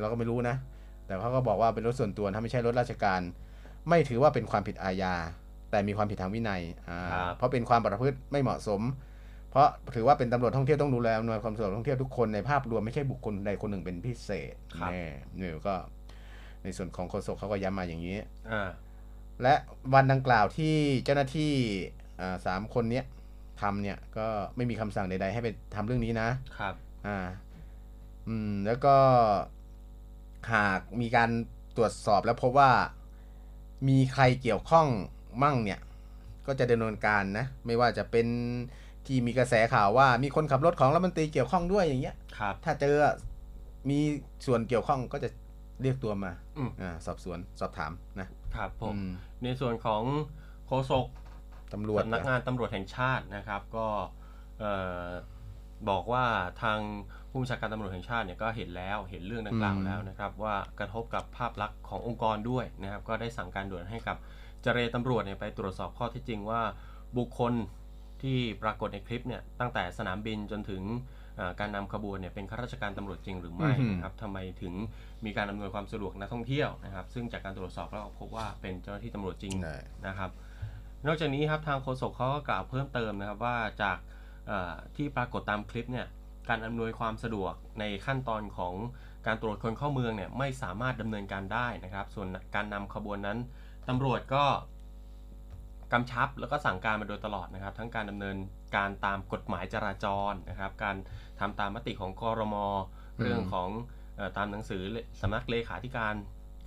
[0.01, 0.55] เราก็ไม่รู้นะ
[1.05, 3.21] แต่เขาก็บอกว่าเป็นรถส่วนตัวถ้าไม่ใช่รถราชการ
[3.89, 5.13] ไม่ถือว่าเป็นความผิดอาญา
[5.71, 6.99] แต่มีความผิดทางวินัยอ่า
[7.37, 8.81] เพราะเป็นความประพฤติไม่เหมาะสม
[9.51, 14.53] เพราะถือว่าเป็นตำรวจท่องเที่ยวต้องดูแลอำนวยความสะดวกท่องเที่ยวทุกคนในภาพรวมไม่ใช่บุคคลใดคนหนึ่งเป็นพิเศษ
[14.89, 15.03] แน่
[15.37, 15.75] เนี่ยก็
[16.63, 18.17] ในส่วนของโฆษกเขาก็ย้ำมาอย่างนี้
[19.43, 19.55] และ
[19.93, 21.51] วันดังกล่าวที่เจ้าหน้าที่
[22.45, 23.05] สามคนเนี้ย
[23.61, 26.29] ทำเนี่ยก็ไม่มีคำสั่งใดๆให้ไปทำเรื่องนี้นะ
[26.59, 26.73] ครับ
[27.07, 27.17] อ่า
[28.27, 28.95] อืมแล้วก็
[30.53, 31.29] หากมีการ
[31.77, 32.71] ตรวจสอบแล้วพบว่า
[33.89, 34.87] มีใครเกี่ยวข้อง
[35.43, 35.79] มั่งเนี่ย
[36.47, 38.27] ก็จะดำเนินการนะ ไม่ว่าจะเป็น
[39.05, 42.95] ที่มีกระแสข่าวว่ามีคนขับรถของรัฐมนตรีเกี่ยวข้องด้วยอย่างเงี้ยครับ ถ้าเจอ
[43.89, 43.99] มี
[44.45, 45.29] ส่วนเกี่ยวข้องก็จะ
[45.81, 46.31] เรียกตัวมา
[46.81, 48.95] อ่าสอบสวนสอบถามนะครับผม
[49.43, 50.03] ในส่วนของ
[50.67, 51.05] โฆษก
[51.73, 53.87] ตำรวจสำนักงานตำรวจแห่งชาตินะครับ ก็
[55.89, 56.25] บอกว่า
[56.63, 56.79] ทาง
[57.29, 64.17] ผู้บัญชาการตำรวจแห่งชาติเนี่ยก็เห็นแล้วเห็นเรื่องดังกล่าวแล้วนะครับว่ากระทบกับภาพลักษณ์ขององค์กรด้วยนะครับ ก็ได้สั่งการด่วนให้กับ
[64.61, 66.61] เจรตำรวจเนี่ยไปตรวจสอบข้อเท็จจริงว่า
[67.17, 67.53] บุคคล
[68.21, 70.81] ที่ปรากฏในคลิปเนี่ยตั้งแต่สนามบินจนถึง
[71.59, 74.73] การนำขบวนเนี่ยเป็นข้าราชการตำรวจจริงหรือไม่นะครับทำไมถึง
[75.25, 79.53] มีการอำนวยความสะดวกนักท่องเที่ยวนะครับ ซึ่งจากการตรวจสอบแล้วพบว่าเป็นเจ้าหน้าที่ตำรวจจริง
[80.07, 80.31] นะครับ
[81.05, 83.97] นอกจากนี้ครับทางโฆษกเขาก็กล่าวเพิ่มเติมนะครับว่าจาก
[84.95, 86.07] ที่ปรากฏตามคลิปเนี่ย
[86.49, 88.73] การอำนวยความสะดวกในขั้นตอนของ
[89.27, 93.37] การตรวจคนเข้าเมืองเนี่ยไม่สามารถดำเนินการได้นะครับ ส่วนการนำขบวนนั้น
[93.89, 94.45] ตำรวจก็
[95.91, 98.37] กำชับแล้วก็สั่งการมาโดยตลอดนะครับ ทั้งการดำเนิน
[98.75, 100.95] การตามกฎหมายจราจรนะครับ การ
[101.39, 102.55] ทำตามมติของกรม
[103.19, 103.69] เรื่องของ
[104.37, 104.81] ตามหนังสือ
[105.21, 106.15] สำนักเลขาธิการ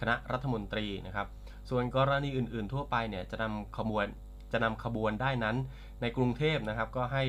[0.01, 1.27] คณะรัฐมนตรีนะครับ
[1.71, 4.07] ส่วนกรณีอื่น ๆ ทั่วไปเนี่ยจะนำขบวน
[4.53, 5.57] จะนำขบวนได้นั้น
[6.01, 7.25] ในกรุงเทพนะครับ ก็ให้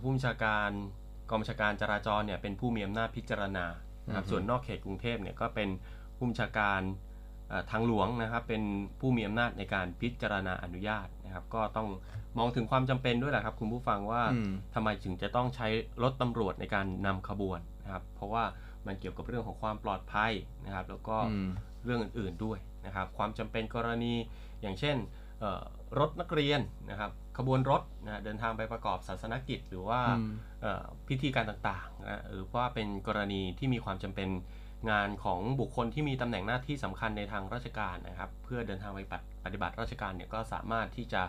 [0.00, 0.70] ผู้บัญชาการ
[1.30, 3.66] กองบัญชาการจราจรเนี่ยเป็นผู้มีอำนาจพิจารณา
[4.06, 5.68] นะครับส่วนนอกเขตกรุงเทพเนี่ยก็เป็น
[6.16, 6.80] ผู้บัญชาการ
[7.70, 8.62] ทางหลวงนะครับ เป็น
[9.00, 11.88] ผู้มีอำนาจในการพิจารณาอนุญาต นะครับก็ต้อง
[12.38, 14.22] มองถึงความจำเป็นด้วยแหละครับ คุณผู้ฟังว่า
[14.74, 15.68] ทำไมถึงจะต้องใช้
[16.02, 18.44] รถตำรวจในการนำขบวนนะครับ เพราะว่า
[18.86, 20.32] มันเกี่ยวกับเรื่องของความปลอดภัย
[20.66, 21.16] นะครับ แล้วก็
[21.84, 24.14] เรื่องอื่นๆด้วยนะครับ ความจำเป็นกรณี
[24.62, 24.96] อย่างเช่น
[25.98, 26.60] รถนักเรียน
[26.90, 30.00] นะครับ ขบวนรถนะเดินทางไปประกอบศาสนกิจ หรือว่า
[31.08, 34.28] พิธีการต่างๆนะหรือว่าเป็นกรณีที่มีความจำเป็น
[34.90, 39.00] งานของบุคคลที่มีตำแหน่งหน้าที่สำคัญในทางราชการนะครับ เพื่อเดินทางไป
[39.44, 41.22] ปฏิบัติราชการเนี่ยก็สามารถที่จะ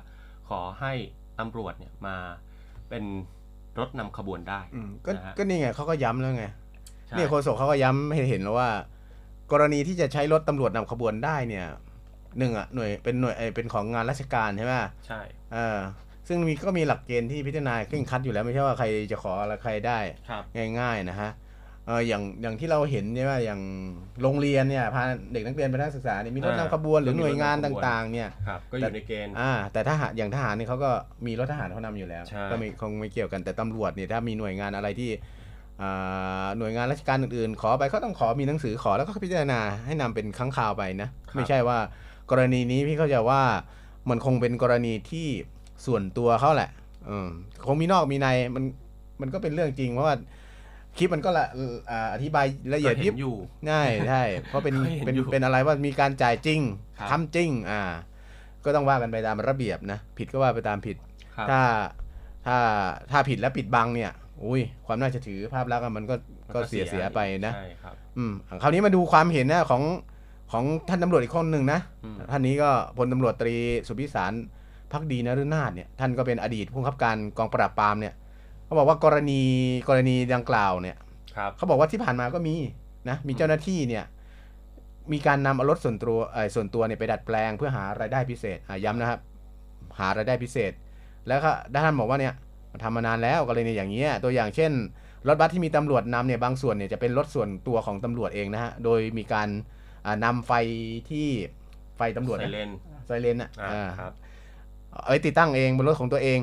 [0.50, 0.94] ขอให้
[1.40, 2.16] ตำรวจเนี่ยมา
[2.90, 3.04] เป็น
[3.80, 6.46] รถนำขบวนได้อืมก็นะฮะก็นี่ไงเขาก็ย้ำแล้วไง
[7.08, 8.70] ใช่เนี่ยโฆษกเขาก็ย้ำให้เห็นแล้วว่า
[9.52, 11.66] กรณีที่จะใช้รถตำรวจนำขบวนได้เนี่ย
[12.40, 14.74] หนึ่งอะหน่วยเป็นหน่วยเอ่อเป็นของงานราชการใช่ไหม
[15.08, 15.22] ใช่
[15.54, 15.80] เออ
[16.28, 20.00] ซึ่งมีก็มีหลักเกณฑ์ที่พิจารณาเคร่งครัดอยู่แล้วไม่ใช่ว่าใครจะขออะไรใครได้
[20.30, 20.44] ครับ
[20.80, 21.32] ง่ายๆนะฮะ
[21.88, 23.62] เอออย่างอย่างที่เราเห็นเนี่ยว่าอย่าง
[24.22, 30.92] โรงเรียนเนี่ยพาเด็กนักเรียนไปนักศึกษาเนี่ยมีรถนำขบวนหรือหน่วยงานต่างๆ เนี่ยครับก็อยู่ในเกณฑ์อ่าแต่ถ้าหากอย่างทหารเนี่ยเขาก็
[31.26, 35.12] มีรถทหารเขานำอยู่แล้วใช่ก็ไม่คงไม่เกี่ยวกันแต่ตำรวจเนี่ยถ้ามีหน่วยงานอะไรที่
[35.82, 41.78] อ่าหน่วยงานราชการอื่นๆ ขอไปเขาต้องขอมีหนังสือขอแล้วก็พิจารณาให้นำเป็นครั้งคราวไปนะไม่ใช่ว่า
[42.32, 43.42] กรณีนี้พี่เข้าใจว่า
[44.10, 45.28] มันคงเป็นกรณีที่
[45.86, 46.70] ส่วนตัวเขาแหละ
[47.06, 47.28] เออ
[47.68, 48.64] คงมีนอกมีในมัน
[49.22, 50.16] มันก็เป็นเรื่องจริงเพราะว่า
[50.98, 51.48] คลิปมันก็ละ
[51.92, 53.36] อ่าอธิบายละเอียดก็ยิเห็บนอยู่
[53.68, 56.60] ใช่ใช่เพราะเป็นก็เห็นเป็นอยู่เป็นอะไรว่ามีการจ่ายจริง
[57.00, 57.82] ครับทำจริง อ่า
[58.66, 60.98] ก็ต้องว่ากันไปตามระเบียบนะ ผิดก็ว่าไปตามผิด
[61.36, 61.62] ครับถ้า
[62.46, 62.58] ถ้า
[63.12, 64.12] ถ้าผิดแล้วปิดบังเนี่ย
[64.46, 66.16] อุ้ย ความน่าจะถือภาพลักษณ์อะมันก็
[66.54, 69.84] ก็เสียเสียไปนะใช่ครับอืมคราวนี้มาดูความเห็นนะของ
[70.52, 73.56] ของท่านตำรวจอีกคนหนึ่งนะอืมท่านนี้ก็พลตำรวจตรี
[73.88, 74.34] สุพิสาร
[74.92, 78.14] พักดีนฤนาถเนี่ย ท่านก็เป็นอดีตผู้บังคับการกองปราบปรามเนี่ย
[78.66, 79.42] เขาบอกว่ากรณี
[79.90, 80.98] กรณีดังกล่าวเนี่ย
[81.38, 82.56] ครับเขาบอกว่าที่ผ่านมาก็มี
[83.10, 84.04] นะมีเจ้าหน้าที่เนี่ย
[85.12, 89.20] มีการนำเอารถส่วนตัวเอ่อส่วนตัวเนี่ยไปดัดแปลงเพื่อหารายได้พิเศษอะย้ำนะครับ
[90.00, 90.72] หารายได้พิเศษ
[91.28, 92.34] แล้วก็ท่านบอกว่าเนี่ย
[92.84, 94.72] ทำมานานแล้วกรณีอย่างเงี้ยตัวอย่างเช่น
[95.28, 99.50] รถบัสที่มีตำรวจนำเนี่ยบางส่วนเนี่ยจะเป็นรถส่วนตัวของตำรวจเองนะฮะโดยมีการ
[100.06, 100.52] อ่านำไฟ
[101.10, 101.28] ที่
[101.98, 102.70] ไฟตำรวจไซนะเลน
[103.06, 104.14] ไซเรนอะอ่าอ่าครับ
[105.02, 106.40] เอาไปติดตั้งเองบนรถของตัวเอง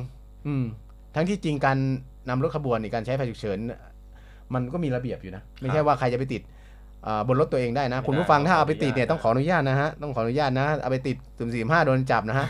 [0.47, 0.65] อืม
[1.15, 1.79] ทั้งที่จริงการ
[2.29, 3.59] นำรถขบวนในการใช้ไฟฉุกเฉิน
[4.55, 6.43] มันก็มีระเบียบอยู่นะ ไม่ใช่ว่าใครจะไปติด
[7.07, 12.47] อ่าบนรถตัวเองได้นะไม่ได้คุณผู้ฟังถ้าเอาไปติดเนี่ยต้ต้อองงขขออออนุนุญาญาตตนะฮะต้องขออนุญาตนะเอาไปติดสุ่มสี่ห้าโดนจับนะฮะ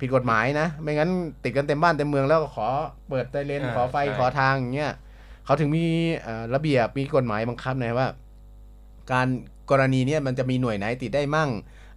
[0.00, 1.10] ผิดกฎหมายนะ ไม่งั้น
[1.44, 2.68] ติดกันเต็มบ้านเต็มเมืองแล้วก็ขอ
[3.08, 4.92] เปิดไซเรนอ่าขอไฟใช่ขอทางอย่างเงี้ย
[5.44, 5.84] เขาถึงมี
[6.22, 8.08] เอ่อระเบียบมีกฎหมายบังคับนะว่า
[9.12, 9.28] การ
[9.70, 11.50] กรณีเนี้ยมันจะมีหน่วยไหนติดได้มั่ง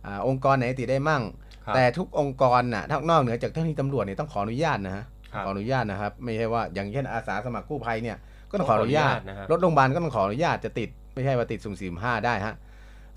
[0.06, 1.22] อาองค์กรไหนติดได้มั่ง
[1.66, 5.13] ครับแต่ทุกองค์กรน่ะถ้านอกเหนือจากเจ้าหน้าที่ตำรวจเนี่ยต้องขออนุญาตนะฮะครับ
[5.46, 8.18] ขออนุญาตนะครับ ไม่ใช่ว่าอย่างเช่นอาสาสมัครกู้ภัยเนี่ย
[8.50, 12.56] ก็ต้องขออนุญาตต้องขออนุญาตนะครับรถโรงพยาบาลก็ต้องขออนุญาตจะติดไม่ใช่ว่าติดสุ่มสี่ห้าได้ฮะ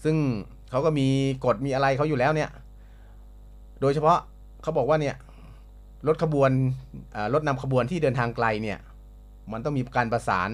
[0.05, 0.17] ซึ่ง
[0.71, 1.07] เขาก็มี
[1.45, 2.51] กฎมีอะไรเขาอยู่แล้วเนี่ย
[3.81, 4.19] โดยเฉพาะ
[4.63, 5.17] เขาบอกว่าเนี่ย
[6.07, 6.51] รถขบวน
[7.15, 8.79] อ่ารถนำขบวนที่เดินทางไกลเนี่ย
[9.53, 10.51] มันต้องมีการประสาน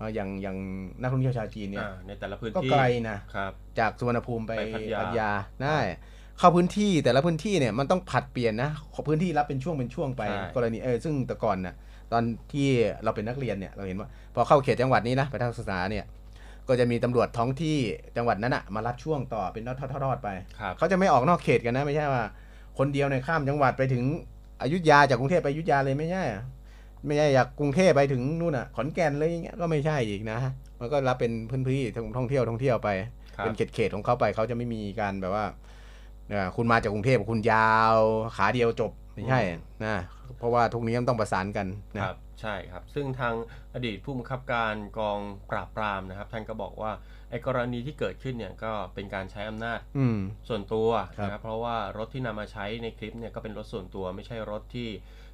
[0.00, 0.56] อ่าอย่างอย่าง
[1.00, 5.30] นักท่องเที่ยวชาวจีนเนี่ยอ่าในแต่ละพื้นก็ที่ไกลนะครับจากสุวรรณภูมิไปไปพัทยาพัทยา
[5.62, 5.78] ได้
[6.38, 11.74] เข้าพื้นที่แต่ละพื้นที่เนี่ยมันต้องผลัดเปลี่ยนนะขอพื้นที่รับเป็นช่วงเป็นช่วงไป ใช่ กรณีเออซึ่งแต่ก่อนน่ะ
[12.12, 12.22] ตอน
[12.52, 12.68] ที่
[13.04, 16.04] เราเป็นนักเรียนเนี่ยเราเห็นว่าพอเข้าเขตจังหวัดนี้นะไปทางศึกษาเนี่ย
[16.68, 17.76] ก็จะมีตำรวจท้องที่
[18.16, 20.28] จังหวัดนั้นอะมารับช่วงต่อเป็นทอดๆๆไป
[20.60, 22.24] ครับ เขาจะไม่ออกนอกเขตกันนะ ไม่ใช่ว่า
[22.78, 24.04] คนเดียวในยข้ามจังหวัดไปถึง
[24.62, 26.42] อยุธยาจากกรุงเทพไปอยุธยาเลยไม่ใช่อะ
[27.06, 30.38] ไม่ใช่จากกรุงเทพไปถึงนู่นอะขอนแก่นเลยอย่างเงี้ยก็ไม่ใช่อีกนะ
[30.80, 31.84] มันก็รับเป็นพื้นที่
[32.16, 32.88] ท่องเที่ยวท่องเที่ยวไป
[33.36, 35.44] ครับ เป็นเขตเขตๆของเขาไปเขาจะไม่มีการแบบว่า
[36.30, 37.96] เอ่อคุณมาจากกรุงเทพคุณยาว
[38.36, 39.40] ขาเดียวจบไม่ใช่
[39.84, 39.96] นะ
[40.38, 41.66] เพราะว่าทุกนี้มันต้องประสานกัน
[41.96, 43.34] นะครับใช่ครับ ซึ่งทาง
[43.74, 45.18] อดีตผู้บังคับการกอง
[45.50, 46.92] ปราบปรามนะครับ ท่านก็บอกว่า
[47.30, 50.18] ไอ้กรณีที่เกิดขึ้นเนี่ยก็เป็นการใช้อำนาจอืม
[50.48, 54.88] ส่วนตัวครับนะครับเพราะว่ารถที่นำมาใช้ในคลิปเนี่ยก็เป็นรถส่วนตัว ไม่ใช่รถที่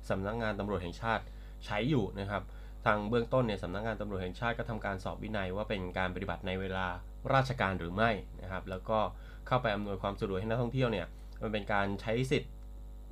[0.08, 1.24] สำนักงานตำรวจแห่งชาติ
[1.66, 2.42] ใช้อยู่นะครับ
[2.86, 6.86] ทางเบื้องต้นเนี่ยสำนักงานตำรวจแห่งชาติก็ทำการสอบวินัยว่าเป็นการปฏิบัติในเวลา
[7.34, 8.10] ราชการหรือไม่
[8.42, 8.98] นะครับ แล้วก็
[9.46, 11.06] เข้าไปอำนวยความสะดวกให้นักท่องเที่ยวเนี่ย
[11.42, 12.52] มันเป็นการใช้สิทธิ์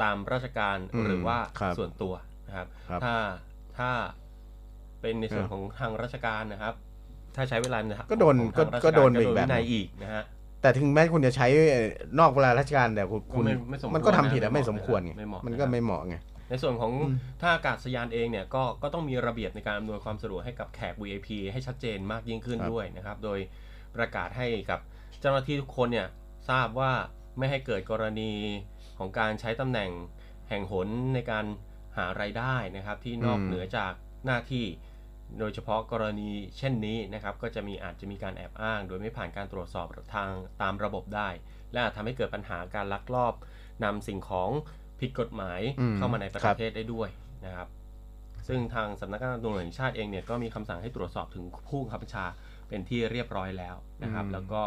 [0.03, 2.14] ตามราชการอืมหรือว่าครับส่วนตัว
[2.49, 3.14] นะครับครับ ถ้า
[3.78, 3.91] ถ้า
[5.01, 6.74] เป็นในส่วนอ่าของทางราชการนะครับ
[7.37, 10.24] ถ้าใช้เวลาเยก็โดนของทางราชก็โดนารไปอีกแบบวินัยอีกนะฮะ
[10.62, 11.47] แต่ถึงแม้คุณจะใช้
[12.20, 16.16] นอกเวลาราชการแต่คุณคุณไม่ไม่สมควรมันก็ทำผิดอะนะไม่สมควรไงไม่เหมาะมันก็นะครับไม่เหมาะไง
[16.51, 23.39] ในส่วนของอืมท่าอากาศยานเองเนี่ยก็ก็ต้องมีระเบียบในการอำนวยความสะดวกให้กับแขก VIP ให้ชัดเจนมากยิ่งขึ้นด้วยนะครับ โดย
[23.97, 24.81] ประกาศให้กับ
[25.20, 26.07] เจ้าหน้าที่ทุกคนเนี่ย
[26.49, 26.93] ทราบว่า
[27.38, 28.32] ไม่ให้เกิดกรณี
[28.99, 29.91] ของการใช้ตำแหน่ง
[30.49, 31.45] แห่งหนในการ
[31.97, 33.93] หารายได้นะครับ ที่นอกเหนือจาก
[34.26, 34.66] หน้าที่
[35.38, 40.30] โดยเฉพาะกรณีเช่นนี้นะครับ ก็จะมีอาจจะมีการแอบอ้าง โดยไม่ผ่านการตรวจสอบทาง
[40.62, 41.28] ตามระบบได้
[41.72, 43.34] และอาจทำให้เกิดปัญหาการลักลอบ
[43.84, 44.51] นำสิ่งของ
[45.01, 45.61] ผิดกฎหมาย
[45.97, 47.09] เข้ามาในประเทศได้ด้วย
[47.47, 47.68] นะครับ
[48.49, 52.24] ซึ่งทางสำนักงานตำรวจแห่งชาติเองเนี่ยก็มีคำสั่งให้ตรวจสอบถึงผู้บังคับบัญชา
[52.68, 54.62] เป็นที่เรียบร้อยแล้วนะครับ แล้วก็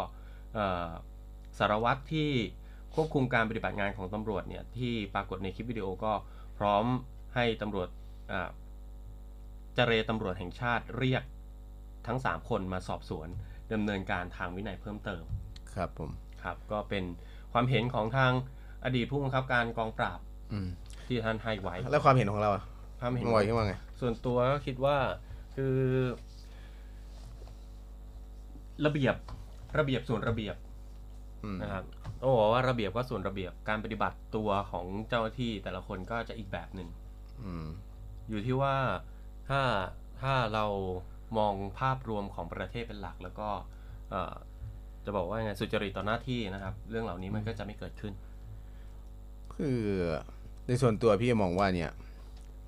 [1.58, 2.30] สารวัตรที่
[2.96, 6.14] ควบคุมการปฏิบัติงานของตำรวจเนี่ยที่ปรากฏในคลิปวิดีโอก็
[6.58, 6.86] พร้อม
[7.36, 7.88] ให้ตำรวจ
[8.32, 8.50] อ่า
[9.76, 11.24] เจรตำรวจแห่งชาติเรียก
[12.08, 13.28] ทั้ง 3 คนมาสอบสวน
[13.74, 15.24] ดำเนินการทางวินัยเพิ่มเติม
[15.76, 16.10] ครับผม
[16.44, 17.04] ครับ ก็เป็น
[17.54, 18.32] ความเห็นของทาง
[18.86, 20.20] อดีตผู้บังคับการกองปราบ
[20.54, 20.68] อืม
[21.08, 22.64] ที่ท่านให้ไว้ แล้วความเห็นของเราอะ
[23.00, 24.98] ความเห็นงอยขึ้นว่าไง ส่วนตัวก็คิดว่า
[25.56, 25.76] คือ
[28.86, 29.16] ระเบียบ
[29.78, 30.73] ระเบียบส่วนระเบียบอืม
[31.62, 31.84] นะครับ
[32.20, 36.90] ต้องบอกว่าระเบียบก็ส่วนระเบียบการปฏิบัติตัวของเจ้าหน้าที่แต่ละคนก็จะอีกแบบหนึ่ง
[37.44, 37.68] อืม
[38.30, 38.76] อยู่ที่ว่า
[39.50, 39.62] ถ้า
[40.22, 40.66] ถ้าเรา
[41.38, 43.50] มองภาพรวมของประเทศเป็นหลัก แล้วก็
[44.10, 44.34] เอ่อ
[45.06, 48.14] จะบอกว่าไงสุจริตต่อหน้าที่นะครับ เรื่องเหล่านี้มันก็จะไม่เกิดขึ้น
[49.56, 49.80] คือ
[50.68, 51.92] ในส่วนตัวพี่มองว่าเนี่ย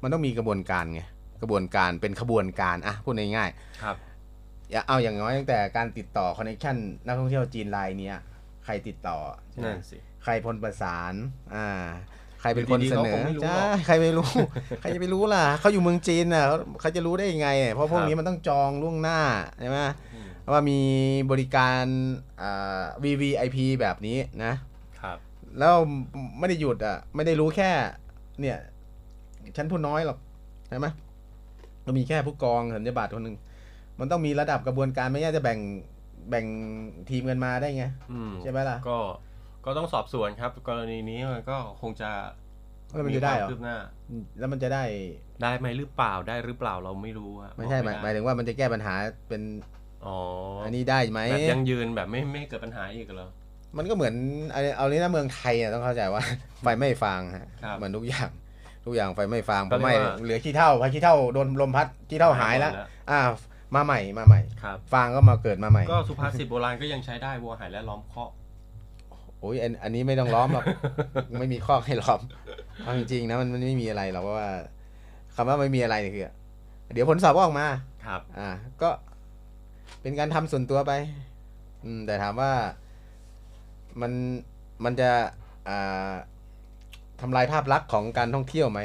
[0.01, 1.01] มันต้องมีกระบวนการไง
[1.41, 3.49] กระบวนการเป็นขบวนการอะพูดง่าย
[3.83, 8.17] ครับๆอย่าเอาอย่างน้อยตั้งแต่การติดต่อคอนเนคชันนักท่องเที่ยวจีนรายเนี้ย
[8.65, 9.17] ใครติดต่อ
[9.51, 11.13] ใช่ไหมนั่นสิ ใครพลประสาน
[11.55, 11.67] อ่า
[12.41, 14.29] ใครเป็นคนเสนอยู่ดีๆเขาคองไม่รู้หรใช่อกใครไม่รู้
[14.81, 19.19] ใครจะไปรู้ล่ะเขาอยู่เมืองจีนน่ะเขาเขาจะรู้ได้ยังไงเพราะพวกครับนี้มันต้องจองล่วงหน้า
[19.61, 19.79] ใช่ไหม
[20.13, 20.79] อืมว่ามี
[21.31, 21.83] บริการ
[22.41, 24.53] อ่า VVIP แบบนี้นะ
[25.01, 25.17] ครับ
[25.59, 25.75] แล้ว
[26.39, 27.71] ไม่ได้หยุดอะ ไม่ได้รู้แค่
[28.41, 28.57] เนี่ย
[29.57, 30.17] ฉันพูดน้อยหรอก
[30.69, 30.87] ใช่ไหม
[31.85, 33.37] ก็มีแค่ผู้กองสัญญาบัตรคนหนึ่ง
[33.99, 35.59] มันต้องมีระดับกระบวนการไม่ใช่จะแบ่ง
[36.29, 36.45] แบ่ง
[37.09, 38.97] ทีมกันมาได้ไงอืมใช่ไหมล่ะ ก็
[39.65, 42.09] ก็ต้องสอบสวนครับ กรณีนี้มันก็คงจะ
[42.93, 43.77] แล้วมันจะได้เหรอควาคืบหน้า
[44.39, 44.83] แล้วมันจะได้
[45.41, 48.93] ได้ไหมหรือเปล่าได้หรือเปล่าเราไม่รู้อะไม่ใช่หมายบอกหมายถึงว่ามันจะแก้ปัญหา
[49.29, 49.41] เป็น
[50.05, 50.17] อ๋อ
[50.59, 53.29] อัอันนี้ได้ไหมแบบยังยืนแบบไม่ไม่เกิดปัญหาอีกเหรอ
[53.77, 54.13] มันก็เหมือน
[54.51, 56.23] เอาเอานี้นะเมืองไทยอะต้องเข้าใจว่า
[56.61, 58.29] ไฟไม่ฟางฮะครับเหมือนทุกอย่าง
[58.85, 63.19] ทุกอย่างไฟไม่ฟางพก็อเรียกไหม่ว่าเหลือขี้เท่าพอขี้เท่าโดนลมพัดขี้เท่าหายแล้วหายหมดแล้วอ่า
[63.75, 68.29] มาใหม่มาใหม่ ครับ ฟางก็มาเกิดมาใหม่ ก็สุภาษิตโบราณก็ยังใช้ได้วัวหายและล้อมเคาะ
[69.39, 70.65] โอ้ยอันอันนี้ไม่ต้องล้อมหรอก
[71.39, 72.21] ไม่มีข้อให้ล้อม
[72.83, 74.49] เอาจริงๆนะมันมันไม่มีอะไรหรอกเพราะว่า
[75.35, 76.31] คำว่าไม่มีอะไรเนี่ยคือ
[76.93, 77.67] เดี๋ยวผลสอบก็ออกมา
[78.05, 78.49] ครับ อ่า
[78.81, 78.89] ก็
[80.01, 80.91] เป็นการทำส่วนตัวไป
[81.85, 82.51] อืม แต่ถามว่า
[84.01, 84.11] มัน
[84.83, 85.09] มันจะ
[85.69, 86.11] อ่า
[87.21, 88.81] ทำลายภาพลักษณ์ของการท่องเที่ยวไหม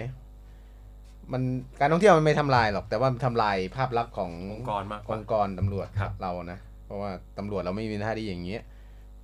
[1.32, 1.42] มัน
[1.80, 8.62] การท่องเที่ยวมันไม่ทำลายหรอก แต่ว่ามันทำลายภาพลักษณ์ขององค์กรมากกอว่างค์กรตำรวจครับเรานะ เพราะว่าตำรวจเราไม่มีหน้าที่อย่างเงี้ย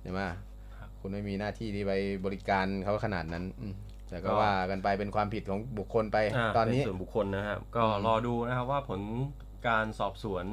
[0.01, 0.19] ใช่ไหม
[0.77, 1.93] ครับคุณไม่มีหน้าที่ที่ไป
[2.25, 3.73] บริการเขาขนาดนั้นอืม
[4.09, 9.01] แต่ก็ก็ว่ากันไปเป็นความผิดของบุคคลไปาตอนนี้เป็ส่วนบุคคลนะครับก็อืมรอดูนะครับว่าผล
[9.67, 10.45] การสอบสวน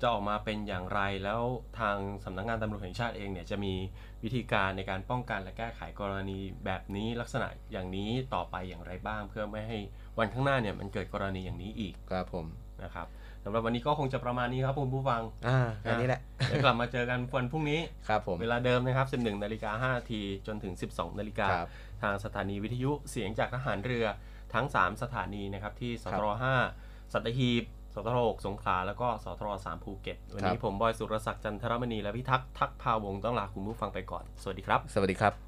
[0.00, 1.42] จะออกมาเป็นอย่างไรแล้ว
[1.80, 3.74] ทางสำนักงานตำรวจแห่งชาติเองเนี่ยจะมี
[4.22, 9.78] วิธีการในการป้องกันและแก้ไขกรณีแบบนี้ลักษณะอย่างนี้ต่อไปอย่างไรบ้าง เพื่อไม่ให้
[10.18, 12.46] วันข้างหน้าเนี่ยมันเกิดกรณีอย่างนี้อีกครับผม
[12.82, 13.06] นะครับ
[13.44, 21.68] สำหรับวันนี้ก็คงจะประมาณนี้ครับคุณผู้ฟังอ่าแค่นี้แหละเดี๋ยวกลับมาเจอกันวันพรุ่งนี้ครับผมเวลาเดิมนะครับ 11นาฬิกา5นาทีจนถึง 12นาฬิกาครับ
[22.02, 24.06] ทางสถานีวิทยุเสียงจากทหารเรือ
[24.54, 26.26] ทั้ง 3 สถานีนะครับที่สทร
[26.70, 27.64] 5สัตหีบ
[27.94, 35.47] สทร6สงขลาแล้วก็สทร3ภูเก็ต วันนี้ครับผมบอยสุรศักดิ์จันทรมณีและพิทักษ์ทักษ์พาวงศ์ต้องลาคุณผู้ฟังไปก่อน สวัสดีครับ สวัสดีครับ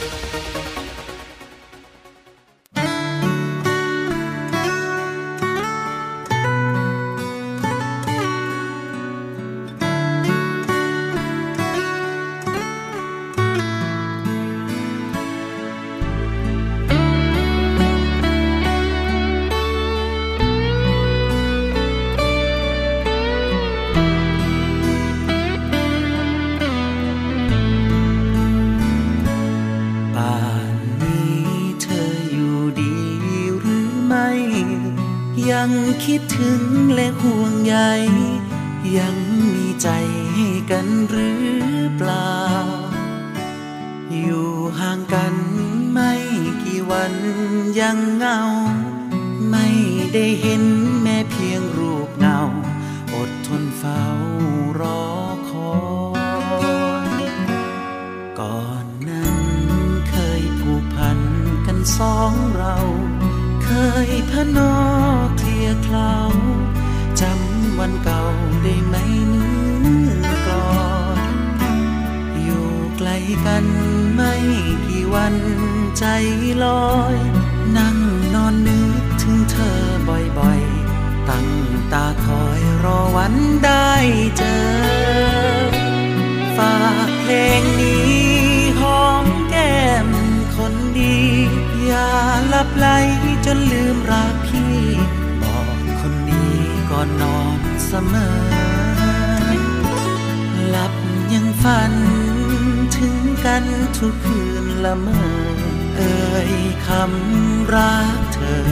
[35.49, 35.71] ยัง
[36.05, 36.61] คิดถึง
[36.93, 37.75] และห่วงใย
[38.97, 39.15] ยัง
[39.53, 39.89] มีใจ
[40.33, 41.43] ให้กันหรือ
[41.97, 42.41] เปล่า
[44.13, 45.35] อยู่ห่างกัน
[45.91, 46.13] ไม่
[46.63, 47.13] กี่วัน
[47.79, 48.39] ยังเงา
[49.51, 49.67] ไม่
[50.13, 50.63] ได้เห็น
[51.01, 52.39] แม้เพียงรูปเงา
[53.15, 54.03] อดทนเฝ้า
[54.79, 55.01] รอ
[55.49, 55.73] คอ
[57.21, 57.23] ย
[58.39, 59.37] ก่อนนั้น
[60.09, 61.19] เคยผูกพัน
[61.65, 62.75] กันสองเรา
[63.63, 63.69] เค
[64.07, 64.90] ยพนอ
[65.97, 66.31] ลาว
[67.21, 68.23] จำวันเก่า
[68.63, 68.95] ได้ไหม
[69.29, 69.47] เนื้
[70.23, 70.81] อกลอ
[71.33, 71.35] น
[72.43, 72.67] อยู่
[72.97, 73.09] ไกล
[73.45, 73.65] กัน
[74.13, 74.33] ไม่
[74.87, 75.35] กี่วัน
[75.99, 76.05] ใจ
[76.63, 77.17] ลอย
[77.77, 77.97] นั่ง
[78.33, 81.47] นอนนึกถึงเธอบ่อยๆ ตั้ง
[81.93, 83.33] ตาคอยรอวัน
[83.65, 83.91] ได้
[84.37, 84.63] เจอ
[86.57, 86.77] ฝา
[87.07, 88.13] กเพลงนี้
[88.79, 90.07] หอมแก้ม
[90.55, 91.17] คนดี
[91.85, 92.09] อย่า
[92.53, 92.87] ลับไหล
[93.45, 94.35] จนลืมรัก
[97.01, 98.35] อนนอนเสมอ
[100.69, 100.93] หลับ
[101.33, 101.93] ยังฝัน
[102.97, 103.63] ถึงกัน
[103.97, 105.21] ทุกคืนละเมอ
[105.97, 106.53] เอ่ย
[106.87, 108.69] คำรักเธอ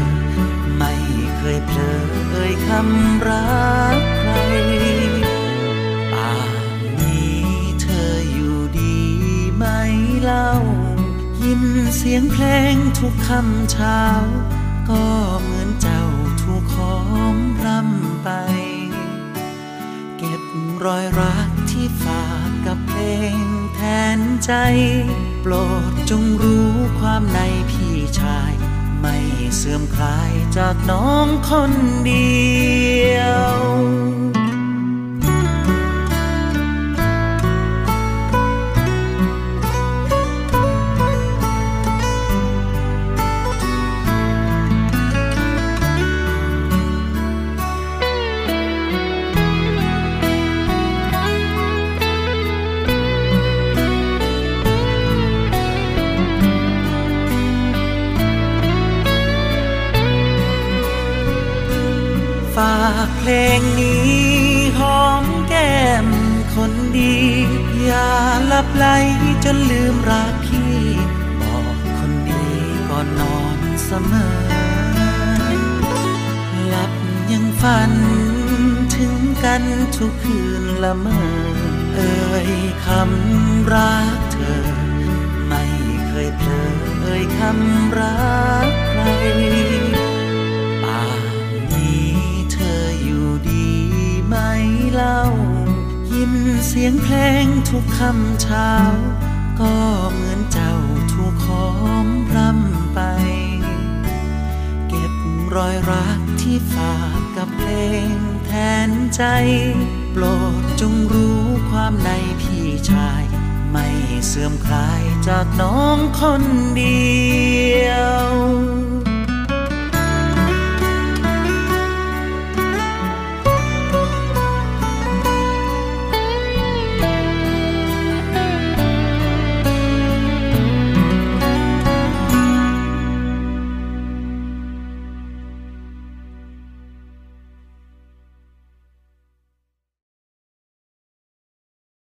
[0.77, 0.93] ไม่
[1.38, 2.01] เคยเผลอ
[2.32, 3.59] เอ่ยคำรั
[3.95, 4.32] กใคร
[6.13, 6.32] ป่า
[6.75, 7.43] นนี้
[7.82, 8.97] เธออยู่ดี
[9.55, 9.65] ไหม
[10.23, 10.49] เล่า
[11.43, 11.63] ยิน
[11.95, 14.01] เสียงเพลงทุกคำเช้า
[14.89, 15.05] ก็
[15.41, 15.59] เหมื
[20.86, 23.01] รอยรักที่ฝากกับเพล
[23.38, 23.43] ง
[23.75, 23.82] แท
[24.17, 24.51] นใจ
[25.41, 25.53] โปร
[25.89, 26.69] ดจงรู้
[26.99, 28.51] ความในพี่ชาย
[29.01, 29.17] ไม่
[29.55, 31.71] เสื่อมคลายจากน้องคน
[32.09, 32.30] ดี